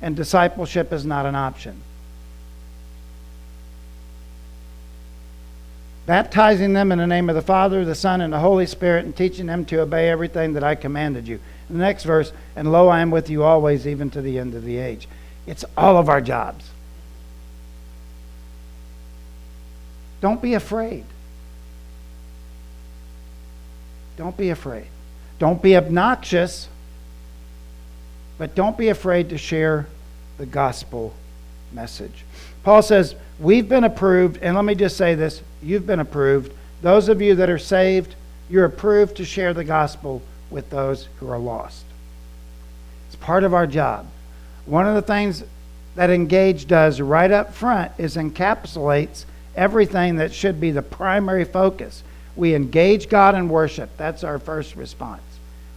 And 0.00 0.14
discipleship 0.14 0.92
is 0.92 1.04
not 1.04 1.26
an 1.26 1.34
option. 1.34 1.80
Baptizing 6.06 6.72
them 6.72 6.92
in 6.92 6.98
the 6.98 7.06
name 7.06 7.28
of 7.28 7.34
the 7.34 7.42
Father, 7.42 7.84
the 7.84 7.96
Son, 7.96 8.20
and 8.20 8.32
the 8.32 8.38
Holy 8.38 8.66
Spirit, 8.66 9.04
and 9.04 9.16
teaching 9.16 9.46
them 9.46 9.64
to 9.66 9.80
obey 9.80 10.08
everything 10.08 10.52
that 10.52 10.62
I 10.62 10.76
commanded 10.76 11.26
you. 11.26 11.40
The 11.68 11.78
next 11.78 12.04
verse, 12.04 12.32
and 12.54 12.70
lo, 12.70 12.88
I 12.88 13.00
am 13.00 13.10
with 13.10 13.28
you 13.28 13.42
always, 13.42 13.88
even 13.88 14.08
to 14.10 14.22
the 14.22 14.38
end 14.38 14.54
of 14.54 14.64
the 14.64 14.78
age. 14.78 15.08
It's 15.48 15.64
all 15.76 15.96
of 15.96 16.08
our 16.08 16.20
jobs. 16.20 16.70
Don't 20.20 20.40
be 20.40 20.54
afraid. 20.54 21.04
Don't 24.16 24.36
be 24.36 24.50
afraid. 24.50 24.86
Don't 25.40 25.60
be 25.60 25.76
obnoxious, 25.76 26.68
but 28.38 28.54
don't 28.54 28.78
be 28.78 28.88
afraid 28.88 29.28
to 29.30 29.38
share 29.38 29.86
the 30.38 30.46
gospel 30.46 31.14
message. 31.72 32.24
Paul 32.62 32.82
says, 32.82 33.14
We've 33.38 33.68
been 33.68 33.84
approved, 33.84 34.38
and 34.42 34.56
let 34.56 34.64
me 34.64 34.74
just 34.74 34.96
say 34.96 35.14
this 35.14 35.42
you've 35.66 35.86
been 35.86 36.00
approved. 36.00 36.52
Those 36.82 37.08
of 37.08 37.20
you 37.20 37.34
that 37.34 37.50
are 37.50 37.58
saved, 37.58 38.14
you're 38.48 38.64
approved 38.64 39.16
to 39.16 39.24
share 39.24 39.52
the 39.52 39.64
gospel 39.64 40.22
with 40.50 40.70
those 40.70 41.08
who 41.18 41.28
are 41.28 41.38
lost. 41.38 41.84
It's 43.08 43.16
part 43.16 43.44
of 43.44 43.52
our 43.52 43.66
job. 43.66 44.06
One 44.64 44.86
of 44.86 44.94
the 44.94 45.02
things 45.02 45.44
that 45.96 46.10
Engage 46.10 46.66
does 46.66 47.00
right 47.00 47.30
up 47.30 47.54
front 47.54 47.92
is 47.98 48.16
encapsulates 48.16 49.24
everything 49.56 50.16
that 50.16 50.32
should 50.32 50.60
be 50.60 50.70
the 50.70 50.82
primary 50.82 51.44
focus. 51.44 52.02
We 52.36 52.54
engage 52.54 53.08
God 53.08 53.34
in 53.34 53.48
worship. 53.48 53.90
That's 53.96 54.22
our 54.22 54.38
first 54.38 54.76
response. 54.76 55.22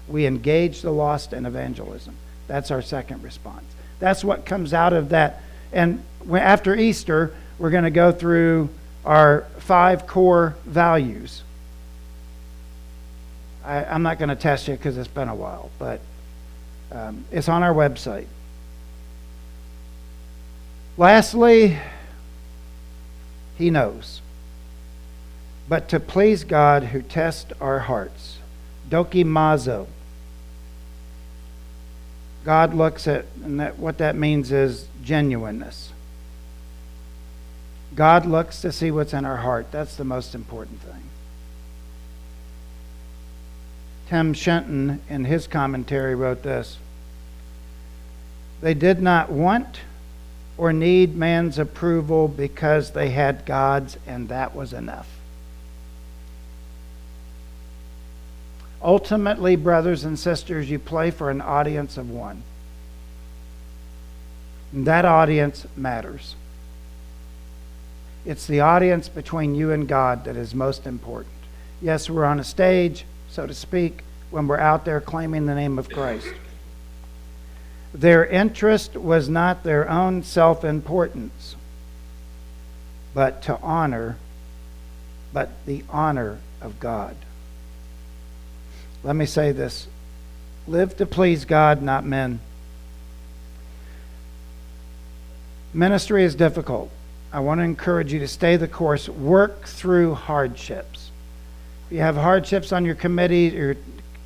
We 0.07 0.25
engage 0.25 0.81
the 0.81 0.91
lost 0.91 1.33
in 1.33 1.45
evangelism. 1.45 2.15
That's 2.47 2.71
our 2.71 2.81
second 2.81 3.23
response. 3.23 3.65
That's 3.99 4.23
what 4.23 4.45
comes 4.45 4.73
out 4.73 4.91
of 4.93 5.09
that. 5.09 5.41
And 5.71 6.03
after 6.31 6.75
Easter, 6.75 7.33
we're 7.57 7.69
going 7.69 7.83
to 7.83 7.89
go 7.89 8.11
through 8.11 8.69
our 9.05 9.45
five 9.59 10.07
core 10.07 10.55
values. 10.65 11.43
I, 13.63 13.83
am 13.83 14.03
not 14.03 14.19
going 14.19 14.29
to 14.29 14.35
test 14.35 14.67
you 14.67 14.75
because 14.75 14.97
it's 14.97 15.07
been 15.07 15.29
a 15.29 15.35
while, 15.35 15.69
but 15.77 16.01
um, 16.91 17.25
it's 17.31 17.49
on 17.49 17.61
our 17.63 17.73
website. 17.73 18.27
Lastly, 20.97 21.77
He 23.57 23.69
knows. 23.69 24.21
But 25.67 25.87
to 25.89 25.99
please 25.99 26.43
God 26.43 26.85
who 26.85 27.01
tests 27.01 27.53
our 27.61 27.79
hearts. 27.79 28.39
Dokimazo. 28.89 29.87
God 32.43 32.73
looks 32.73 33.07
at, 33.07 33.25
and 33.43 33.59
that, 33.59 33.77
what 33.77 33.99
that 33.99 34.15
means 34.15 34.51
is 34.51 34.87
genuineness. 35.03 35.88
God 37.95 38.25
looks 38.25 38.61
to 38.61 38.71
see 38.71 38.91
what's 38.91 39.13
in 39.13 39.25
our 39.25 39.37
heart. 39.37 39.71
That's 39.71 39.95
the 39.95 40.03
most 40.03 40.35
important 40.35 40.81
thing. 40.81 41.03
Tim 44.07 44.33
Shenton, 44.33 45.01
in 45.09 45.25
his 45.25 45.47
commentary, 45.47 46.15
wrote 46.15 46.43
this 46.43 46.77
They 48.61 48.73
did 48.73 49.01
not 49.01 49.31
want 49.31 49.81
or 50.57 50.73
need 50.73 51.15
man's 51.15 51.57
approval 51.57 52.27
because 52.27 52.91
they 52.91 53.09
had 53.09 53.45
God's, 53.45 53.97
and 54.05 54.27
that 54.29 54.55
was 54.55 54.73
enough. 54.73 55.07
Ultimately, 58.81 59.55
brothers 59.55 60.03
and 60.03 60.17
sisters, 60.17 60.69
you 60.69 60.79
play 60.79 61.11
for 61.11 61.29
an 61.29 61.41
audience 61.41 61.97
of 61.97 62.09
one. 62.09 62.43
And 64.71 64.85
that 64.85 65.05
audience 65.05 65.65
matters. 65.75 66.35
It's 68.25 68.47
the 68.47 68.59
audience 68.59 69.07
between 69.09 69.55
you 69.55 69.71
and 69.71 69.87
God 69.87 70.25
that 70.25 70.35
is 70.35 70.53
most 70.53 70.85
important. 70.85 71.33
Yes, 71.81 72.09
we're 72.09 72.25
on 72.25 72.39
a 72.39 72.43
stage, 72.43 73.05
so 73.29 73.47
to 73.47 73.53
speak, 73.53 74.03
when 74.29 74.47
we're 74.47 74.59
out 74.59 74.85
there 74.85 74.99
claiming 74.99 75.45
the 75.45 75.55
name 75.55 75.79
of 75.79 75.89
Christ. 75.89 76.27
Their 77.93 78.25
interest 78.25 78.95
was 78.95 79.29
not 79.29 79.63
their 79.63 79.89
own 79.89 80.23
self 80.23 80.63
importance, 80.63 81.55
but 83.13 83.41
to 83.43 83.57
honor, 83.61 84.17
but 85.33 85.49
the 85.65 85.83
honor 85.89 86.39
of 86.61 86.79
God. 86.79 87.15
Let 89.03 89.15
me 89.15 89.25
say 89.25 89.51
this 89.51 89.87
live 90.67 90.97
to 90.97 91.05
please 91.05 91.45
God, 91.45 91.81
not 91.81 92.05
men. 92.05 92.41
Ministry 95.73 96.23
is 96.23 96.35
difficult. 96.35 96.91
I 97.31 97.39
want 97.41 97.59
to 97.59 97.63
encourage 97.63 98.11
you 98.11 98.19
to 98.19 98.27
stay 98.27 98.55
the 98.55 98.67
course. 98.67 99.07
Work 99.07 99.65
through 99.65 100.15
hardships. 100.15 101.11
If 101.85 101.93
you 101.93 101.99
have 101.99 102.15
hardships 102.15 102.71
on 102.71 102.85
your 102.85 102.95
committee, 102.95 103.51
your 103.55 103.75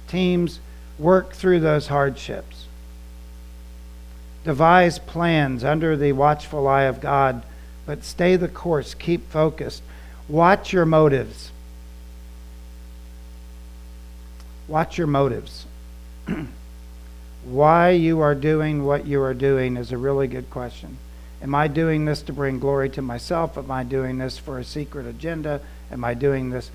teams, 0.08 0.60
work 0.98 1.34
through 1.34 1.60
those 1.60 1.88
hardships. 1.88 2.66
Devise 4.44 5.00
plans 5.00 5.64
under 5.64 5.96
the 5.96 6.12
watchful 6.12 6.68
eye 6.68 6.84
of 6.84 7.02
God, 7.02 7.44
but 7.86 8.04
stay 8.04 8.36
the 8.36 8.48
course. 8.48 8.94
Keep 8.94 9.30
focused. 9.30 9.82
Watch 10.28 10.72
your 10.72 10.86
motives. 10.86 11.52
Watch 14.68 14.98
your 14.98 15.08
motives. 15.08 15.66
Why 17.44 17.90
you 17.90 18.22
are 18.22 18.36
doing 18.36 18.86
what 18.86 19.06
you 19.06 19.22
are 19.22 19.34
doing 19.34 19.76
is 19.76 19.92
a 19.92 19.98
really 19.98 20.28
good 20.28 20.50
question. 20.50 20.98
Am 21.44 21.54
I 21.54 21.68
doing 21.68 22.06
this 22.06 22.22
to 22.24 22.34
bring 22.34 22.58
glory 22.58 22.90
to 22.92 23.02
myself? 23.02 23.58
Am 23.58 23.70
I 23.70 23.84
doing 23.84 24.18
this 24.18 24.38
for 24.38 24.58
a 24.60 24.64
secret 24.64 25.06
agenda? 25.06 25.60
Am 25.92 26.04
I 26.06 26.14
doing 26.14 26.50
this? 26.50 26.72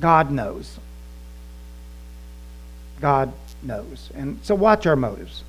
God 0.00 0.32
knows. 0.32 0.78
God 3.00 3.32
knows. 3.62 4.10
And 4.16 4.40
so 4.42 4.56
watch 4.56 4.86
our 4.86 4.96
motives. 4.96 5.44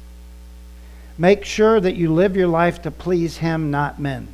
Make 1.18 1.46
sure 1.46 1.80
that 1.80 1.96
you 1.96 2.14
live 2.14 2.38
your 2.38 2.48
life 2.48 2.84
to 2.84 2.92
please 2.92 3.38
Him, 3.38 3.72
not 3.72 4.00
men. 4.00 4.28